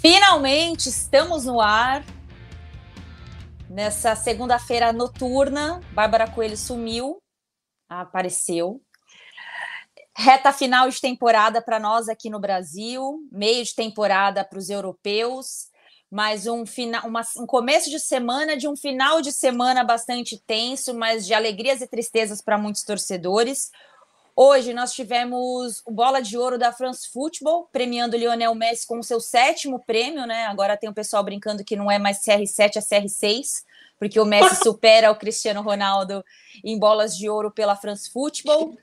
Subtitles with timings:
[0.00, 2.02] Finalmente estamos no ar.
[3.68, 7.22] Nessa segunda-feira noturna, Bárbara Coelho sumiu,
[7.86, 8.80] apareceu.
[10.16, 15.68] Reta final de temporada para nós aqui no Brasil, meio de temporada para os europeus,
[16.10, 20.94] mas um, final, uma, um começo de semana de um final de semana bastante tenso,
[20.94, 23.70] mas de alegrias e tristezas para muitos torcedores.
[24.34, 29.04] Hoje nós tivemos o Bola de Ouro da France Football, premiando Lionel Messi com o
[29.04, 30.46] seu sétimo prêmio, né?
[30.46, 33.64] Agora tem o pessoal brincando que não é mais CR7, é CR6,
[33.98, 36.24] porque o Messi supera o Cristiano Ronaldo
[36.64, 38.76] em bolas de ouro pela France Football.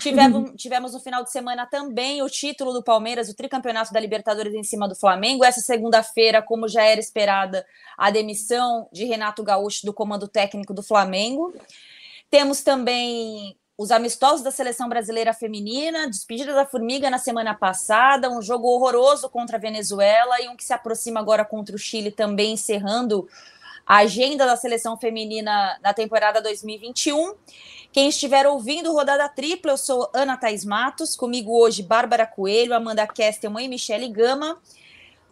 [0.00, 4.54] Tivemos, tivemos no final de semana também o título do Palmeiras, o tricampeonato da Libertadores
[4.54, 5.44] em cima do Flamengo.
[5.44, 7.64] Essa segunda-feira, como já era esperada,
[7.96, 11.54] a demissão de Renato Gaúcho do comando técnico do Flamengo.
[12.28, 18.40] Temos também os amistosos da seleção brasileira feminina, despedida da Formiga na semana passada, um
[18.40, 22.54] jogo horroroso contra a Venezuela e um que se aproxima agora contra o Chile, também
[22.54, 23.28] encerrando
[23.86, 27.34] a agenda da seleção feminina na temporada 2021.
[27.92, 33.06] Quem estiver ouvindo Rodada Tripla, eu sou Ana Thaís Matos, comigo hoje Bárbara Coelho, Amanda
[33.06, 34.58] Kestelman e Michele Gama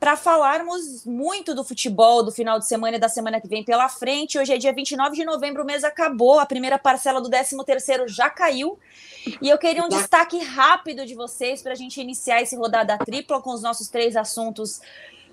[0.05, 3.89] para falarmos muito do futebol do final de semana e da semana que vem pela
[3.89, 4.39] frente.
[4.39, 8.29] Hoje é dia 29 de novembro, o mês acabou, a primeira parcela do 13º já
[8.29, 8.79] caiu.
[9.41, 13.41] E eu queria um destaque rápido de vocês para a gente iniciar esse rodada tripla
[13.41, 14.83] com os nossos três assuntos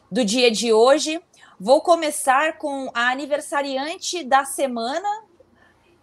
[0.09, 1.19] do dia de hoje.
[1.59, 5.25] Vou começar com a aniversariante da semana,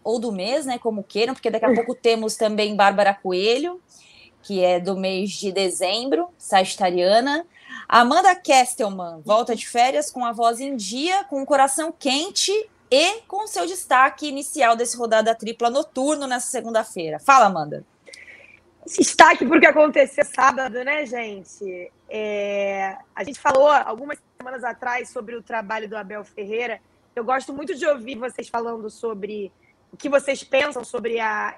[0.05, 3.81] ou do mês, né, como queiram, porque daqui a pouco temos também Bárbara Coelho,
[4.43, 7.47] que é do mês de dezembro, sagitariana.
[7.89, 12.53] Amanda Kestelman volta de férias com a voz em dia, com o coração quente
[12.91, 17.19] e com seu destaque inicial desse rodada tripla noturno nessa segunda-feira.
[17.19, 17.83] Fala, Amanda.
[18.87, 21.91] Destaque porque aconteceu sábado, né, gente?
[22.11, 22.95] É...
[23.17, 26.81] A gente falou algumas semanas atrás sobre o trabalho do Abel Ferreira.
[27.17, 29.51] Eu gosto muito de ouvir vocês falando sobre
[29.91, 31.57] o que vocês pensam sobre a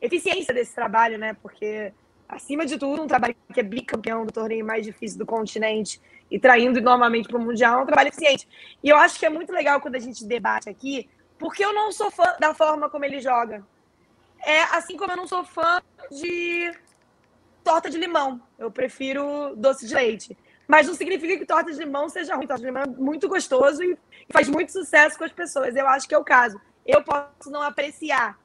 [0.00, 1.36] eficiência desse trabalho, né?
[1.42, 1.92] Porque
[2.28, 6.00] acima de tudo, um trabalho que é bicampeão do torneio mais difícil do continente
[6.30, 8.46] e traindo novamente para o Mundial é um trabalho eficiente.
[8.82, 11.90] E eu acho que é muito legal quando a gente debate aqui, porque eu não
[11.90, 13.64] sou fã da forma como ele joga.
[14.44, 15.80] É assim como eu não sou fã
[16.10, 16.72] de
[17.64, 18.40] torta de limão.
[18.58, 20.36] Eu prefiro doce de leite.
[20.66, 22.46] Mas não significa que torta de limão seja ruim.
[22.46, 23.96] Torta de limão é muito gostoso e
[24.30, 25.74] faz muito sucesso com as pessoas.
[25.74, 26.60] Eu acho que é o caso.
[26.86, 28.38] Eu posso não apreciar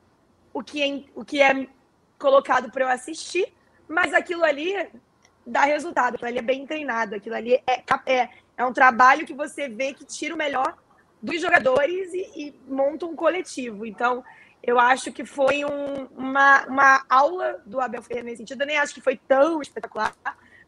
[0.54, 1.68] o que é, o que é
[2.18, 3.54] colocado para eu assistir,
[3.88, 4.88] mas aquilo ali
[5.46, 9.34] dá resultado, aquilo ali é bem treinado, aquilo ali é, é, é um trabalho que
[9.34, 10.78] você vê que tira o melhor
[11.22, 13.86] dos jogadores e, e monta um coletivo.
[13.86, 14.24] Então,
[14.62, 18.62] eu acho que foi um, uma, uma aula do Abel Ferreira nesse sentido.
[18.62, 20.14] Eu nem acho que foi tão espetacular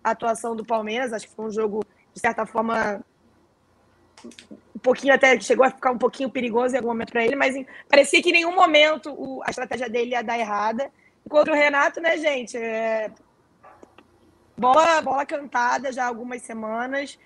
[0.04, 1.84] a atuação do Palmeiras, acho que foi um jogo,
[2.14, 3.04] de certa forma,
[4.76, 7.56] um pouquinho até chegou a ficar um pouquinho perigoso em algum momento para ele, mas
[7.90, 10.92] parecia que em nenhum momento o, a estratégia dele ia dar errada.
[11.30, 12.58] Contra o Renato, né, gente?
[12.58, 13.12] É...
[14.58, 17.18] Bola, bola cantada já há algumas semanas.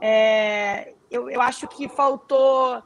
[0.00, 0.94] É...
[1.10, 2.82] Eu, eu acho que faltou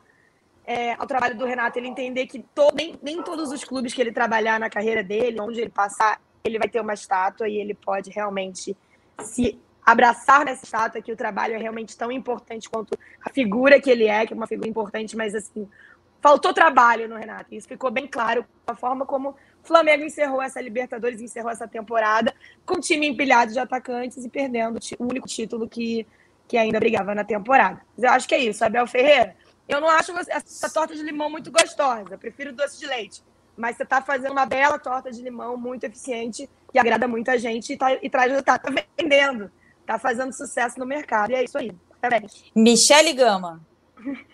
[0.64, 2.44] é, ao trabalho do Renato ele entender que
[2.74, 6.58] nem, nem todos os clubes que ele trabalhar na carreira dele, onde ele passar, ele
[6.58, 8.76] vai ter uma estátua e ele pode realmente
[9.20, 13.90] se abraçar nessa estátua que o trabalho é realmente tão importante quanto a figura que
[13.90, 15.68] ele é, que é uma figura importante, mas assim,
[16.20, 17.52] faltou trabalho no Renato.
[17.52, 22.34] Isso ficou bem claro a forma como Flamengo encerrou essa Libertadores, encerrou essa temporada
[22.66, 26.06] com o time empilhado de atacantes e perdendo o único título que,
[26.48, 27.80] que ainda brigava na temporada.
[27.96, 29.36] Mas eu acho que é isso, Abel Ferreira.
[29.68, 33.22] Eu não acho essa torta de limão muito gostosa, prefiro doce de leite.
[33.56, 37.74] Mas você está fazendo uma bela torta de limão muito eficiente, que agrada muita gente
[37.74, 38.68] e, tá, e traz resultado.
[38.68, 41.30] Está vendendo, está fazendo sucesso no mercado.
[41.30, 41.70] E é isso aí.
[42.00, 42.50] Parabéns.
[42.54, 43.60] Michele Gama.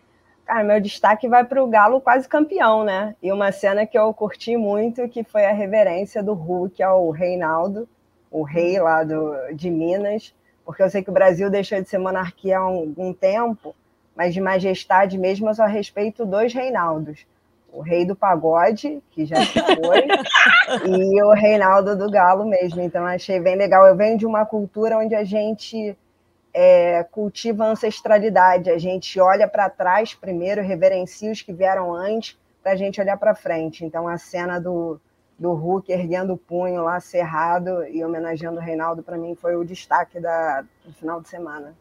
[0.49, 3.15] Cara, meu destaque vai para o Galo quase campeão, né?
[3.23, 7.87] E uma cena que eu curti muito, que foi a reverência do Hulk ao Reinaldo,
[8.31, 10.35] o rei lá do, de Minas,
[10.65, 13.77] porque eu sei que o Brasil deixou de ser monarquia há um, um tempo,
[14.17, 17.27] mas de majestade mesmo eu só respeito dois Reinaldos.
[17.71, 20.09] O rei do pagode, que já se foi,
[20.89, 22.81] e o Reinaldo do Galo mesmo.
[22.81, 23.87] Então achei bem legal.
[23.87, 25.95] Eu venho de uma cultura onde a gente
[26.61, 28.69] é, cultiva a ancestralidade.
[28.69, 33.17] A gente olha para trás primeiro, reverencia os que vieram antes, para a gente olhar
[33.17, 33.85] para frente.
[33.85, 35.01] Então, a cena do,
[35.39, 39.65] do Hulk erguendo o punho lá cerrado e homenageando o Reinaldo, para mim, foi o
[39.65, 41.77] destaque da, do final de semana.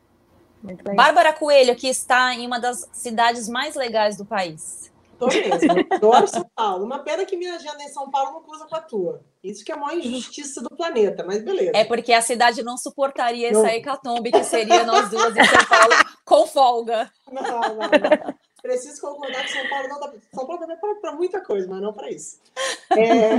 [0.96, 4.94] Bárbara Coelho, que está em uma das cidades mais legais do país.
[5.18, 5.86] Tô mesmo.
[5.90, 6.86] Adoro São Paulo.
[6.86, 9.22] Uma pena que minha agenda em São Paulo não cruza com a tua.
[9.44, 11.72] Isso que é a maior injustiça do planeta, mas beleza.
[11.74, 13.66] É porque a cidade não suportaria não.
[13.66, 15.94] essa hecatombe que seria nós duas em São Paulo
[16.26, 17.12] com folga.
[17.32, 18.36] Não, não, não.
[18.62, 20.14] Preciso concordar que São Paulo não dá.
[20.34, 22.40] São Paulo também é para muita coisa, mas não para isso.
[22.92, 23.38] É...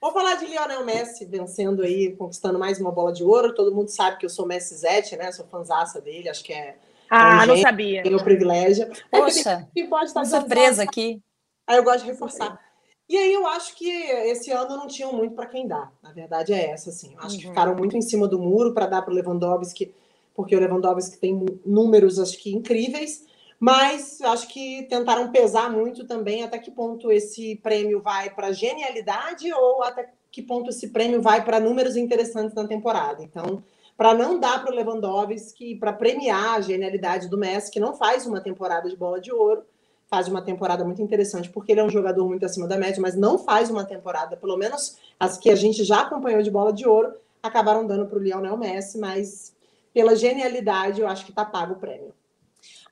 [0.00, 3.54] Vou falar de Lionel Messi vencendo aí, conquistando mais uma bola de ouro.
[3.54, 5.32] Todo mundo sabe que eu sou Messi Zete, né?
[5.32, 6.76] Sou fanzaça dele, acho que é.
[7.10, 8.02] Ah, um não sabia.
[8.02, 8.88] Tenho o privilégio.
[9.10, 11.22] Poxa, que pode estar surpresa aqui.
[11.66, 12.60] Aí eu gosto de reforçar.
[13.08, 15.92] E aí eu acho que esse ano não tinham muito para quem dar.
[16.02, 17.14] Na verdade é essa, assim.
[17.14, 17.40] Eu acho uhum.
[17.40, 19.94] que ficaram muito em cima do muro para dar para o Lewandowski,
[20.34, 23.24] porque o Lewandowski tem números, acho que incríveis.
[23.58, 29.50] Mas acho que tentaram pesar muito também até que ponto esse prêmio vai para genialidade
[29.52, 33.22] ou até que ponto esse prêmio vai para números interessantes na temporada.
[33.22, 33.62] Então,
[33.96, 38.26] para não dar para o Lewandowski, para premiar a genialidade do Messi, que não faz
[38.26, 39.64] uma temporada de bola de ouro,
[40.08, 43.16] faz uma temporada muito interessante, porque ele é um jogador muito acima da média, mas
[43.16, 46.86] não faz uma temporada, pelo menos as que a gente já acompanhou de bola de
[46.86, 49.54] ouro, acabaram dando para o Lionel Messi, mas
[49.92, 52.12] pela genialidade eu acho que está pago o prêmio.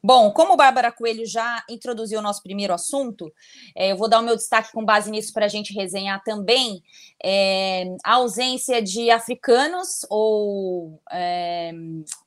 [0.06, 3.32] Bom, como Bárbara Coelho já introduziu o nosso primeiro assunto,
[3.74, 6.82] é, eu vou dar o meu destaque com base nisso para a gente resenhar também
[7.24, 11.72] é, a ausência de africanos ou é,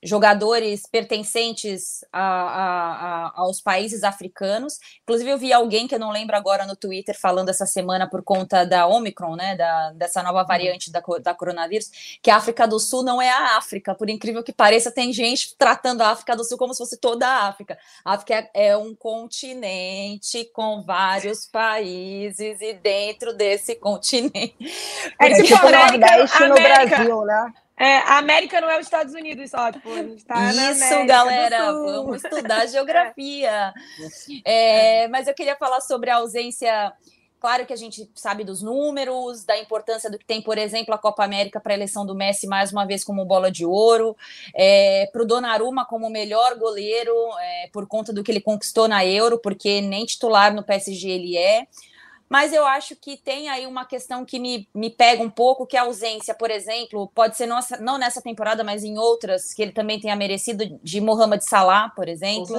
[0.01, 4.79] jogadores pertencentes a, a, a, aos países africanos.
[5.03, 8.24] Inclusive, eu vi alguém que eu não lembro agora no Twitter falando essa semana por
[8.24, 10.47] conta da Omicron, né, da, dessa nova uhum.
[10.47, 11.91] variante da, da coronavírus,
[12.24, 13.94] que a África do Sul não é a África.
[13.94, 17.27] Por incrível que pareça, tem gente tratando a África do Sul como se fosse toda
[17.27, 17.66] a África.
[17.67, 17.77] África.
[18.05, 24.55] A África é, é um continente com vários países e dentro desse continente.
[25.19, 27.53] É tipo o Nordeste no Brasil, né?
[27.79, 31.71] É, a América não é os Estados Unidos só, tipo, a gente tá Isso, galera,
[31.71, 33.71] vamos estudar geografia.
[34.43, 35.03] É.
[35.03, 36.91] É, mas eu queria falar sobre a ausência
[37.39, 40.98] Claro que a gente sabe dos números, da importância do que tem, por exemplo, a
[40.98, 44.18] Copa América para a eleição do Messi mais uma vez como bola de ouro,
[44.56, 49.06] é, para o Donnarumma como melhor goleiro é, por conta do que ele conquistou na
[49.06, 51.68] Euro, porque nem titular no PSG ele é.
[52.30, 55.78] Mas eu acho que tem aí uma questão que me, me pega um pouco, que
[55.78, 59.62] é a ausência, por exemplo, pode ser nossa, não nessa temporada, mas em outras, que
[59.62, 62.57] ele também tenha merecido, de Mohamed Salah, por exemplo.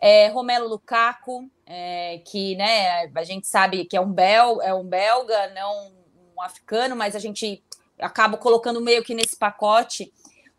[0.00, 4.84] É, Romelo Lukaku, é, que né, a gente sabe que é um, bel, é um
[4.84, 5.92] belga, não
[6.36, 7.62] um africano, mas a gente
[7.98, 10.10] acaba colocando meio que nesse pacote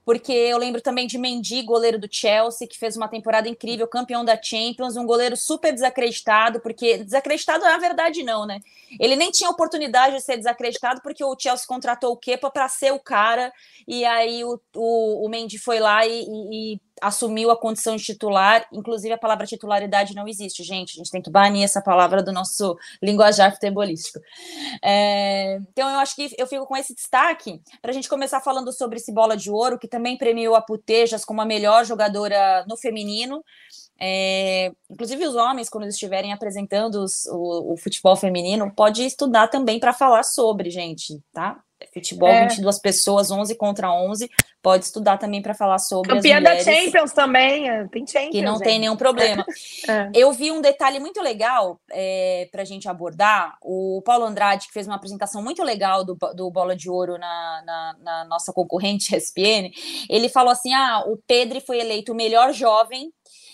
[0.04, 4.26] porque eu lembro também de Mendy, goleiro do Chelsea, que fez uma temporada incrível, campeão
[4.26, 8.60] da Champions, um goleiro super desacreditado, porque desacreditado na verdade não, né?
[9.00, 12.92] Ele nem tinha oportunidade de ser desacreditado porque o Chelsea contratou o Kepa para ser
[12.92, 13.54] o cara,
[13.88, 18.03] e aí o, o, o Mendy foi lá e, e, e assumiu a condição de
[18.03, 22.21] titular, inclusive a palavra titularidade não existe, gente, a gente tem que banir essa palavra
[22.21, 24.19] do nosso linguajar futebolístico.
[24.83, 28.71] É, então eu acho que eu fico com esse destaque para a gente começar falando
[28.71, 32.77] sobre esse bola de ouro, que também premiou a Putejas como a melhor jogadora no
[32.77, 33.44] feminino,
[34.04, 39.80] é, inclusive os homens, quando estiverem apresentando os, o, o futebol feminino, pode estudar também
[39.80, 41.63] para falar sobre, gente, tá?
[41.94, 42.48] Futebol, é.
[42.48, 44.30] 22 pessoas, 11 contra 11.
[44.62, 46.66] Pode estudar também para falar sobre Campeã as mulheres.
[46.66, 48.31] da Champions também, é, tem Champions.
[48.31, 48.63] Que não gente.
[48.63, 49.45] tem nenhum problema.
[49.88, 50.12] É.
[50.13, 53.57] Eu vi um detalhe muito legal é, para a gente abordar.
[53.62, 57.64] O Paulo Andrade, que fez uma apresentação muito legal do, do Bola de Ouro na,
[57.66, 59.71] na, na nossa concorrente ESPN,
[60.07, 63.11] ele falou assim: ah, o Pedro foi eleito o melhor jovem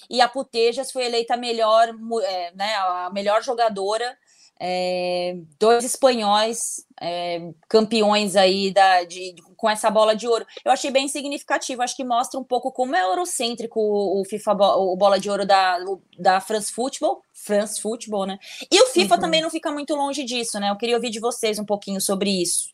[0.10, 1.90] e a Putejas foi eleita a melhor,
[2.24, 4.18] é, né, a melhor jogadora
[4.60, 10.46] é, dois espanhóis é, campeões aí da, de, com essa bola de ouro.
[10.64, 14.54] Eu achei bem significativo, acho que mostra um pouco como é eurocêntrico o, o FIFA,
[14.54, 15.80] o bola de ouro da,
[16.18, 18.40] da France Football, France Football, né?
[18.72, 19.22] E o FIFA uhum.
[19.22, 20.70] também não fica muito longe disso, né?
[20.70, 22.70] Eu queria ouvir de vocês um pouquinho sobre isso.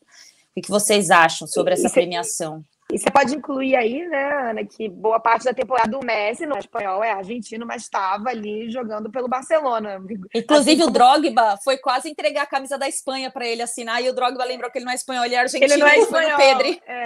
[0.56, 2.64] O que vocês acham sobre essa premiação?
[2.92, 6.56] E você pode incluir aí, né, Ana, que boa parte da temporada do Messi não
[6.56, 10.02] é espanhol, é argentino, mas estava ali jogando pelo Barcelona.
[10.34, 14.10] Inclusive assim, o Drogba foi quase entregar a camisa da Espanha para ele assinar e
[14.10, 15.74] o Drogba lembrou que ele não é espanhol, ele é argentino.
[15.74, 16.38] Ele não é espanhol.
[16.38, 16.82] Pedro.
[16.86, 17.04] É.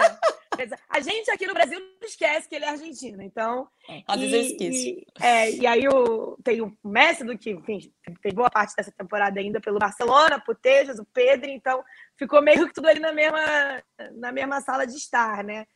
[0.88, 3.68] A gente aqui no Brasil não esquece que ele é argentino, então.
[3.88, 4.88] É, às vezes eu esqueço.
[4.88, 8.90] E, é, e aí o, tem o Messi do que, enfim, tem boa parte dessa
[8.90, 11.84] temporada ainda pelo Barcelona, Putejas, o Pedro, então
[12.18, 13.82] ficou meio que tudo ali na mesma,
[14.16, 15.66] na mesma sala de estar, né?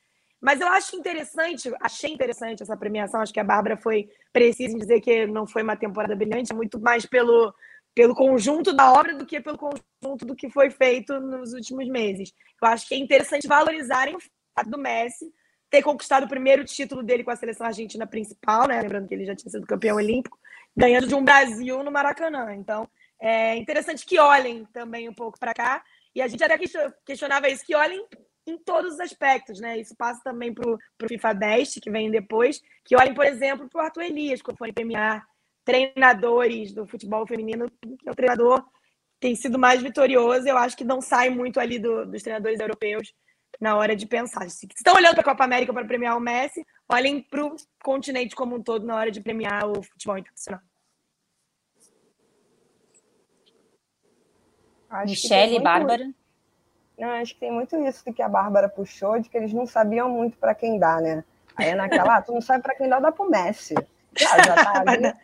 [0.40, 3.20] Mas eu acho interessante, achei interessante essa premiação.
[3.20, 7.06] Acho que a Bárbara foi precisa dizer que não foi uma temporada brilhante, muito mais
[7.06, 7.54] pelo,
[7.94, 12.32] pelo conjunto da obra do que pelo conjunto do que foi feito nos últimos meses.
[12.60, 14.20] Eu acho que é interessante valorizarem o
[14.56, 15.32] fato do Messi
[15.70, 18.80] ter conquistado o primeiro título dele com a seleção argentina principal, né?
[18.80, 20.38] Lembrando que ele já tinha sido campeão olímpico.
[20.76, 22.54] ganhando de um Brasil no Maracanã.
[22.54, 22.88] Então,
[23.20, 25.82] é interessante que olhem também um pouco para cá.
[26.14, 26.58] E a gente até
[27.04, 28.06] questionava isso, que olhem
[28.46, 29.78] em todos os aspectos, né?
[29.78, 30.78] Isso passa também para o
[31.08, 34.72] FIFA 10, que vem depois, que olhem, por exemplo, para o Arthur Elias, quando foi
[34.72, 35.24] premiar
[35.64, 38.64] treinadores do futebol feminino, que é o treinador
[39.20, 40.48] tem sido mais vitorioso.
[40.48, 43.14] Eu acho que não sai muito ali do, dos treinadores europeus
[43.60, 44.50] na hora de pensar.
[44.50, 48.34] Se estão olhando para a Copa América para premiar o Messi, olhem para o continente
[48.34, 50.60] como um todo na hora de premiar o futebol internacional.
[55.04, 56.10] Michele e Bárbara.
[56.98, 59.66] Não, acho que tem muito isso do que a Bárbara puxou, de que eles não
[59.66, 61.24] sabiam muito para quem dá, né?
[61.56, 63.74] Aí é naquela, ah, tu não sabe para quem dá, dá pro Messi.
[64.14, 65.14] Já, já tá ali.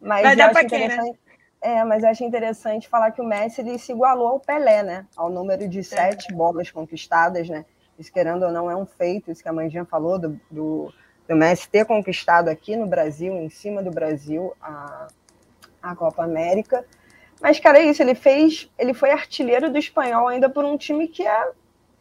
[0.00, 1.12] Mas Vai dar quem, né?
[1.60, 5.06] É, mas eu acho interessante falar que o Messi ele se igualou ao Pelé, né?
[5.16, 6.34] Ao número de sete é.
[6.34, 7.64] bolas conquistadas, né?
[7.98, 10.94] Isso, querendo ou não, é um feito, isso que a Mandinha falou, do, do,
[11.26, 15.08] do, Messi ter conquistado aqui no Brasil, em cima do Brasil, a,
[15.82, 16.84] a Copa América.
[17.40, 21.06] Mas, cara, é isso, ele fez, ele foi artilheiro do espanhol ainda por um time
[21.06, 21.48] que é,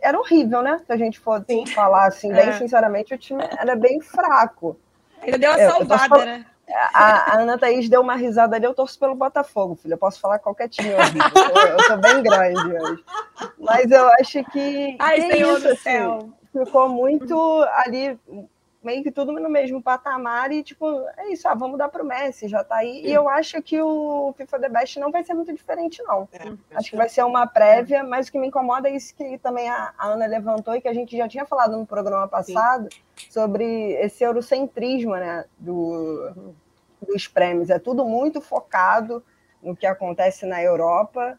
[0.01, 0.81] era horrível, né?
[0.85, 1.65] Se a gente for Sim.
[1.67, 2.53] falar assim, bem é.
[2.53, 4.77] sinceramente, o time era bem fraco.
[5.21, 6.45] Ele deu uma é, salvada, né?
[6.93, 9.93] A, a, Ana Thaís deu uma risada ali, eu torço pelo Botafogo, filho.
[9.93, 11.21] Eu posso falar qualquer time horrível.
[11.55, 13.03] Eu eu tô bem grande hoje.
[13.57, 14.97] Mas eu acho que.
[14.99, 16.29] Ai, que Senhor isso, do assim, céu.
[16.51, 17.37] Ficou muito
[17.71, 18.19] ali
[18.87, 22.47] meio que tudo no mesmo patamar e, tipo, é isso, ah, vamos dar pro Messi,
[22.47, 23.05] já tá aí.
[23.05, 26.27] E eu acho que o FIFA The Best não vai ser muito diferente, não.
[26.31, 29.37] É, acho que vai ser uma prévia, mas o que me incomoda é isso que
[29.39, 33.29] também a, Ana levantou e que a gente já tinha falado no programa passado Sim.
[33.29, 33.65] sobre
[34.01, 36.55] esse eurocentrismo, né, do,
[37.05, 37.69] dos prêmios.
[37.69, 39.21] É tudo muito focado
[39.61, 41.37] no que acontece na Europa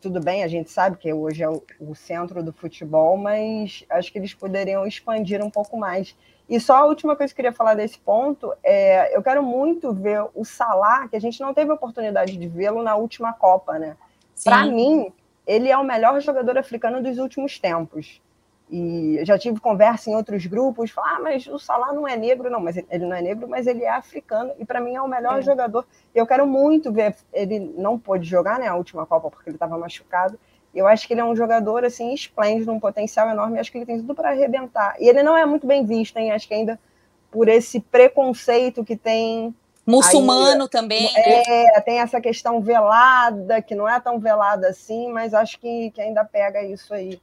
[0.00, 4.18] tudo bem, a gente sabe que hoje é o, centro do futebol, mas acho que
[4.18, 6.16] eles poderiam expandir um pouco mais.
[6.48, 9.92] E só a última coisa que eu queria falar desse ponto é, eu quero muito
[9.92, 13.96] ver o Salah, que a gente não teve oportunidade de vê-lo na última Copa, né?
[14.44, 15.12] Para mim,
[15.46, 18.20] ele é o melhor jogador africano dos últimos tempos.
[18.68, 22.50] E já tive conversa em outros grupos, falar, ah, mas o Salah não é negro,
[22.50, 25.08] não, mas ele não é negro, mas ele é africano e para mim é o
[25.08, 25.42] melhor é.
[25.42, 25.86] jogador.
[26.12, 29.78] Eu quero muito ver, ele não pôde jogar, né, a última Copa porque ele estava
[29.78, 30.38] machucado.
[30.76, 33.58] Eu acho que ele é um jogador assim esplêndido, um potencial enorme.
[33.58, 34.94] Acho que ele tem tudo para arrebentar.
[35.00, 36.32] E ele não é muito bem visto, hein?
[36.32, 36.78] Acho que ainda
[37.30, 39.54] por esse preconceito que tem.
[39.86, 41.08] Muçulmano aí, também.
[41.16, 46.00] É, tem essa questão velada, que não é tão velada assim, mas acho que, que
[46.00, 47.20] ainda pega isso aí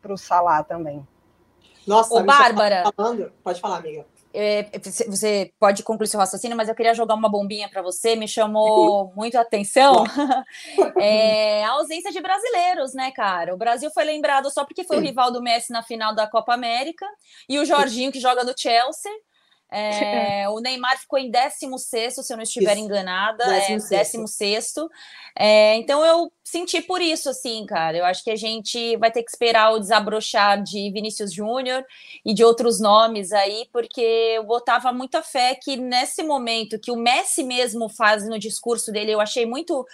[0.00, 1.06] para o Salah também.
[1.86, 2.84] Nossa, Ô, Bárbara.
[2.84, 3.30] Tá falando...
[3.44, 4.04] Pode falar, amiga
[4.36, 4.70] é,
[5.08, 9.12] você pode concluir seu raciocínio, mas eu queria jogar uma bombinha para você, me chamou
[9.16, 10.04] muito a atenção
[11.00, 13.54] é, a ausência de brasileiros, né, cara?
[13.54, 16.52] O Brasil foi lembrado só porque foi o rival do Messi na final da Copa
[16.52, 17.06] América
[17.48, 19.12] e o Jorginho, que joga no Chelsea.
[19.76, 22.84] É, o Neymar ficou em 16, se eu não estiver isso.
[22.84, 23.92] enganada, 16.
[23.92, 24.16] É,
[25.38, 27.96] é, então eu senti por isso, assim, cara.
[27.96, 31.84] Eu acho que a gente vai ter que esperar o desabrochar de Vinícius Júnior
[32.24, 36.96] e de outros nomes aí, porque eu botava muita fé que nesse momento que o
[36.96, 39.86] Messi mesmo faz no discurso dele, eu achei muito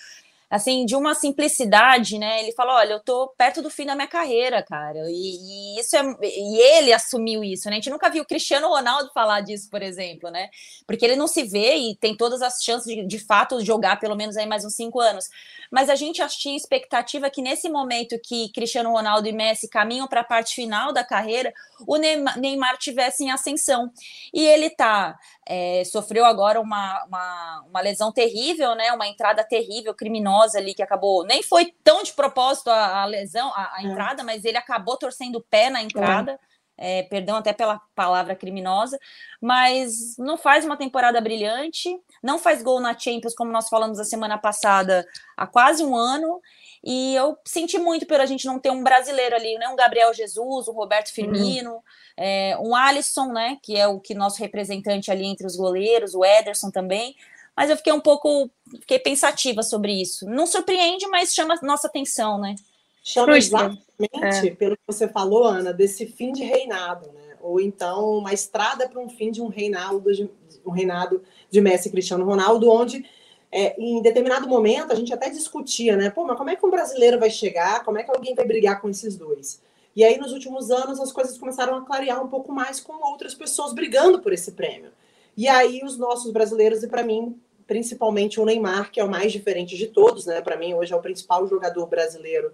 [0.52, 2.42] assim, de uma simplicidade, né?
[2.42, 4.98] Ele falou: olha, eu tô perto do fim da minha carreira, cara.
[5.08, 6.02] E, e, isso é.
[6.22, 7.72] E ele assumiu isso, né?
[7.72, 10.50] A gente nunca viu o Cristiano Ronaldo falar disso, por exemplo, né?
[10.86, 14.14] Porque ele não se vê e tem todas as chances de, de fato, jogar pelo
[14.14, 15.30] menos aí mais uns cinco anos.
[15.70, 20.20] Mas a gente tinha expectativa que nesse momento que Cristiano Ronaldo e Messi caminham para
[20.20, 21.50] a parte final da carreira,
[21.86, 23.90] o Neymar tivesse em ascensão.
[24.34, 25.18] E ele tá.
[25.46, 28.92] É, sofreu agora uma, uma, uma lesão terrível, né?
[28.92, 31.24] Uma entrada terrível, criminosa ali que acabou.
[31.24, 33.86] Nem foi tão de propósito a, a lesão, a, a é.
[33.86, 36.38] entrada, mas ele acabou torcendo o pé na entrada.
[36.78, 37.00] É.
[37.00, 38.98] é, perdão até pela palavra criminosa,
[39.40, 41.90] mas não faz uma temporada brilhante,
[42.22, 45.06] não faz gol na Champions, como nós falamos a semana passada,
[45.36, 46.40] há quase um ano.
[46.84, 49.68] E eu senti muito pela gente não ter um brasileiro ali, né?
[49.68, 51.14] Um Gabriel Jesus, um Roberto uhum.
[51.14, 51.82] Firmino, uhum.
[52.16, 53.58] É, um Alisson, né?
[53.62, 57.14] Que é o que nosso representante ali entre os goleiros, o Ederson também
[57.56, 58.50] mas eu fiquei um pouco,
[58.80, 60.26] fiquei pensativa sobre isso.
[60.26, 62.54] Não surpreende, mas chama nossa atenção, né?
[63.02, 64.54] Chama exatamente é.
[64.54, 67.36] pelo que você falou, Ana, desse fim de reinado, né?
[67.40, 70.30] Ou então uma estrada para um fim de um reinado, de,
[70.64, 73.04] um reinado de Messi e Cristiano Ronaldo, onde
[73.50, 76.10] é, em determinado momento a gente até discutia, né?
[76.10, 77.84] Pô, mas como é que um brasileiro vai chegar?
[77.84, 79.60] Como é que alguém vai brigar com esses dois?
[79.94, 83.34] E aí, nos últimos anos, as coisas começaram a clarear um pouco mais com outras
[83.34, 84.90] pessoas brigando por esse prêmio.
[85.36, 89.32] E aí os nossos brasileiros, e para mim, principalmente o Neymar, que é o mais
[89.32, 90.40] diferente de todos, né?
[90.40, 92.52] Para mim, hoje é o principal jogador brasileiro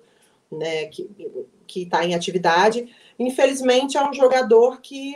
[0.51, 2.89] né, que está em atividade.
[3.19, 5.15] Infelizmente, é um jogador que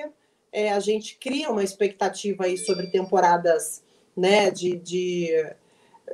[0.53, 3.83] é, a gente cria uma expectativa aí sobre temporadas
[4.17, 5.31] né, de, de,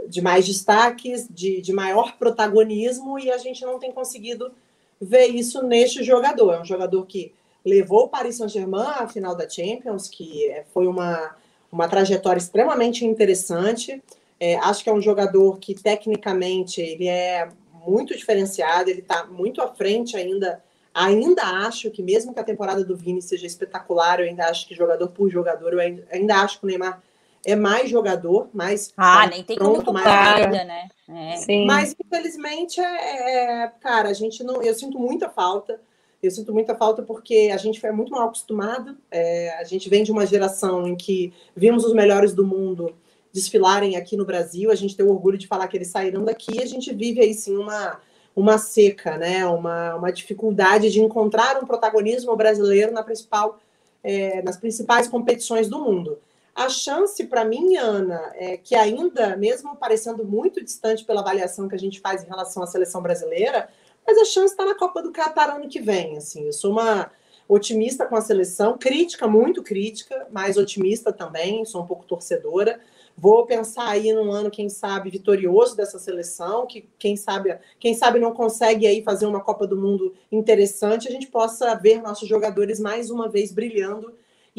[0.07, 4.53] de mais destaques, de, de maior protagonismo, e a gente não tem conseguido
[5.01, 6.55] ver isso neste jogador.
[6.55, 7.33] É um jogador que
[7.65, 11.37] levou o Paris Saint-Germain à final da Champions, que foi uma,
[11.71, 14.03] uma trajetória extremamente interessante.
[14.41, 17.49] É, acho que é um jogador que, tecnicamente, ele é
[17.87, 20.63] muito diferenciado, ele está muito à frente ainda.
[20.95, 24.75] Ainda acho que, mesmo que a temporada do Vini seja espetacular, eu ainda acho que
[24.75, 27.01] jogador por jogador, eu ainda, ainda acho que o Neymar
[27.45, 28.93] é mais jogador, mais.
[28.97, 30.89] Ah, nem tem pronto, como comparar, ainda, né?
[31.09, 31.37] É.
[31.37, 31.67] Sim.
[31.67, 34.63] Mas, infelizmente, é, é, cara, a gente não.
[34.63, 35.81] Eu sinto muita falta.
[36.23, 38.97] Eu sinto muita falta porque a gente foi muito mal acostumado.
[39.11, 42.95] É, a gente vem de uma geração em que vimos os melhores do mundo
[43.33, 44.71] desfilarem aqui no Brasil.
[44.71, 46.61] A gente tem o orgulho de falar que eles saíram daqui.
[46.61, 48.01] A gente vive aí sim uma,
[48.35, 49.47] uma seca, né?
[49.47, 53.61] Uma, uma dificuldade de encontrar um protagonismo brasileiro na principal,
[54.03, 56.19] é, nas principais competições do mundo.
[56.59, 61.77] A chance para mim, Ana, é que ainda, mesmo parecendo muito distante pela avaliação que
[61.77, 63.69] a gente faz em relação à seleção brasileira,
[64.05, 66.17] mas a chance está na Copa do Catar ano que vem.
[66.17, 67.13] Assim, eu sou uma
[67.49, 72.81] otimista com a seleção, crítica, muito crítica, mas otimista também, sou um pouco torcedora.
[73.17, 78.19] Vou pensar aí num ano, quem sabe, vitorioso dessa seleção, que quem sabe, quem sabe
[78.19, 82.81] não consegue aí fazer uma Copa do Mundo interessante, a gente possa ver nossos jogadores
[82.81, 84.13] mais uma vez brilhando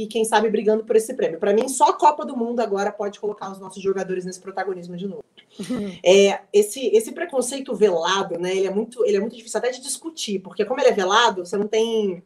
[0.04, 1.40] e quem sabe brigando por esse prêmio.
[1.40, 4.96] Para mim, só a Copa do Mundo agora pode colocar os nossos jogadores nesse protagonismo
[4.96, 5.26] de novo.
[6.06, 8.56] É, esse, esse preconceito velado, né?
[8.56, 11.46] Ele é muito, ele é muito difícil até de discutir, porque como ele é velado,
[11.46, 12.24] você não tem,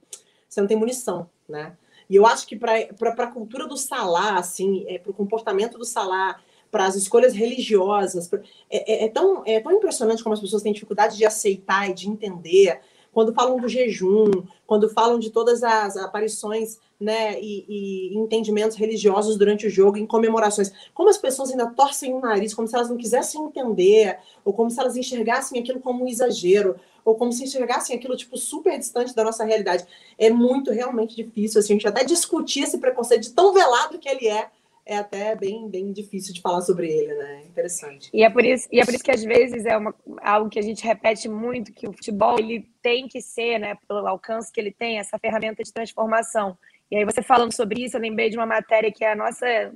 [0.48, 1.76] você não tem munição, né?
[2.08, 5.86] E eu acho que para a cultura do Salah, assim, é, para o comportamento do
[5.86, 6.40] Salah,
[6.70, 8.40] para as escolhas religiosas, pra,
[8.70, 11.94] é, é, é, tão, é tão impressionante como as pessoas têm dificuldade de aceitar e
[11.94, 12.82] de entender
[13.14, 14.30] quando falam do jejum,
[14.66, 20.06] quando falam de todas as aparições né, e, e, entendimentos religiosos durante o jogo, em
[20.06, 20.72] comemorações.
[20.94, 24.72] Como as pessoas ainda torcem o nariz, como se elas não quisessem entender, ou como
[24.72, 29.14] se elas enxergassem aquilo como um exagero, ou como se enxergassem aquilo tipo super distante
[29.14, 29.86] da nossa realidade.
[30.18, 34.08] É muito realmente difícil assim, a gente até discutir esse preconceito de tão velado que
[34.08, 34.50] ele é.
[34.86, 37.44] É até bem, bem difícil de falar sobre ele, né?
[37.46, 38.10] Interessante.
[38.14, 40.60] E é por isso, e é por isso que às vezes é uma, algo que
[40.60, 44.60] a gente repete muito, que o futebol ele tem que ser, né, pelo alcance que
[44.60, 46.58] ele tem, essa ferramenta de transformação.
[46.92, 49.72] E aí, você falando sobre isso, eu lembrei de uma matéria que a nossa é,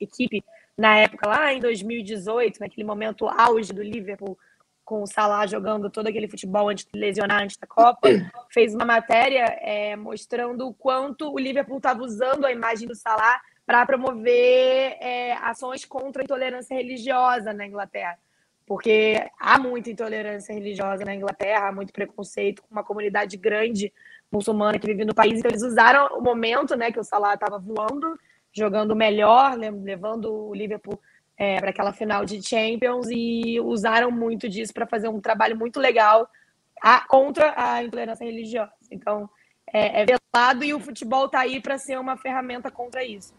[0.00, 0.42] equipe,
[0.76, 4.38] na época, lá em 2018, naquele momento auge do Liverpool,
[4.86, 8.08] com o Salah jogando todo aquele futebol antes de lesionar antes da Copa,
[8.50, 13.40] fez uma matéria é, mostrando o quanto o Liverpool estava usando a imagem do Salah
[13.66, 18.16] para promover é, ações contra a intolerância religiosa na Inglaterra.
[18.64, 23.92] Porque há muita intolerância religiosa na Inglaterra, há muito preconceito com uma comunidade grande
[24.30, 25.38] muçulmana que vive no país.
[25.38, 28.18] Então, eles usaram o momento né, que o Salah estava voando,
[28.52, 31.00] jogando melhor, levando o Liverpool
[31.36, 35.78] é, para aquela final de Champions e usaram muito disso para fazer um trabalho muito
[35.78, 36.28] legal
[36.80, 38.72] a, contra a intolerância religiosa.
[38.90, 39.28] Então,
[39.72, 43.34] é, é velado e o futebol está aí para ser uma ferramenta contra isso.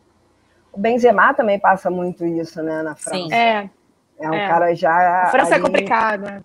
[0.77, 3.17] O Benzema também passa muito isso, né, na França.
[3.17, 3.33] Sim.
[3.33, 3.69] É.
[4.19, 4.47] É um é.
[4.47, 5.23] cara já.
[5.23, 5.63] A França é ali...
[5.63, 6.43] é complicado, né?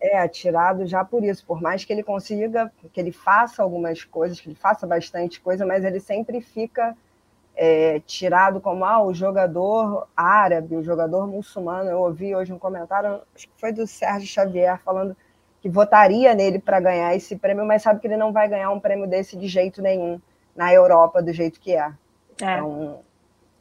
[0.00, 4.40] é atirado já por isso, por mais que ele consiga, que ele faça algumas coisas,
[4.40, 6.96] que ele faça bastante coisa, mas ele sempre fica
[7.54, 11.90] é, tirado como ah, o jogador árabe, o jogador muçulmano.
[11.90, 15.14] Eu ouvi hoje um comentário, acho que foi do Sérgio Xavier, falando
[15.60, 18.80] que votaria nele para ganhar esse prêmio, mas sabe que ele não vai ganhar um
[18.80, 20.18] prêmio desse de jeito nenhum
[20.56, 21.92] na Europa, do jeito que é.
[22.40, 22.54] é.
[22.54, 23.00] Então,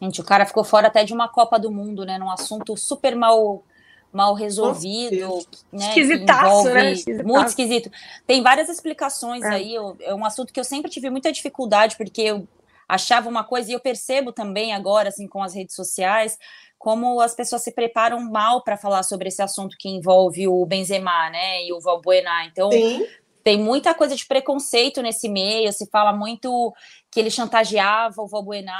[0.01, 2.17] Gente, o cara ficou fora até de uma Copa do Mundo, né?
[2.17, 3.63] Num assunto super mal
[4.11, 5.87] mal resolvido, né?
[5.89, 6.93] Esquisitaço, né?
[6.93, 7.27] Esquisitaço.
[7.27, 7.91] Muito esquisito.
[8.25, 9.49] Tem várias explicações é.
[9.49, 9.75] aí.
[10.01, 12.47] É um assunto que eu sempre tive muita dificuldade, porque eu
[12.87, 16.39] achava uma coisa, e eu percebo também agora, assim, com as redes sociais,
[16.79, 21.29] como as pessoas se preparam mal para falar sobre esse assunto que envolve o Benzema,
[21.29, 22.45] né, e o Valbuena.
[22.45, 23.05] Então, Sim
[23.49, 26.71] tem muita coisa de preconceito nesse meio, se fala muito
[27.09, 28.71] que ele chantageava o Valbuena,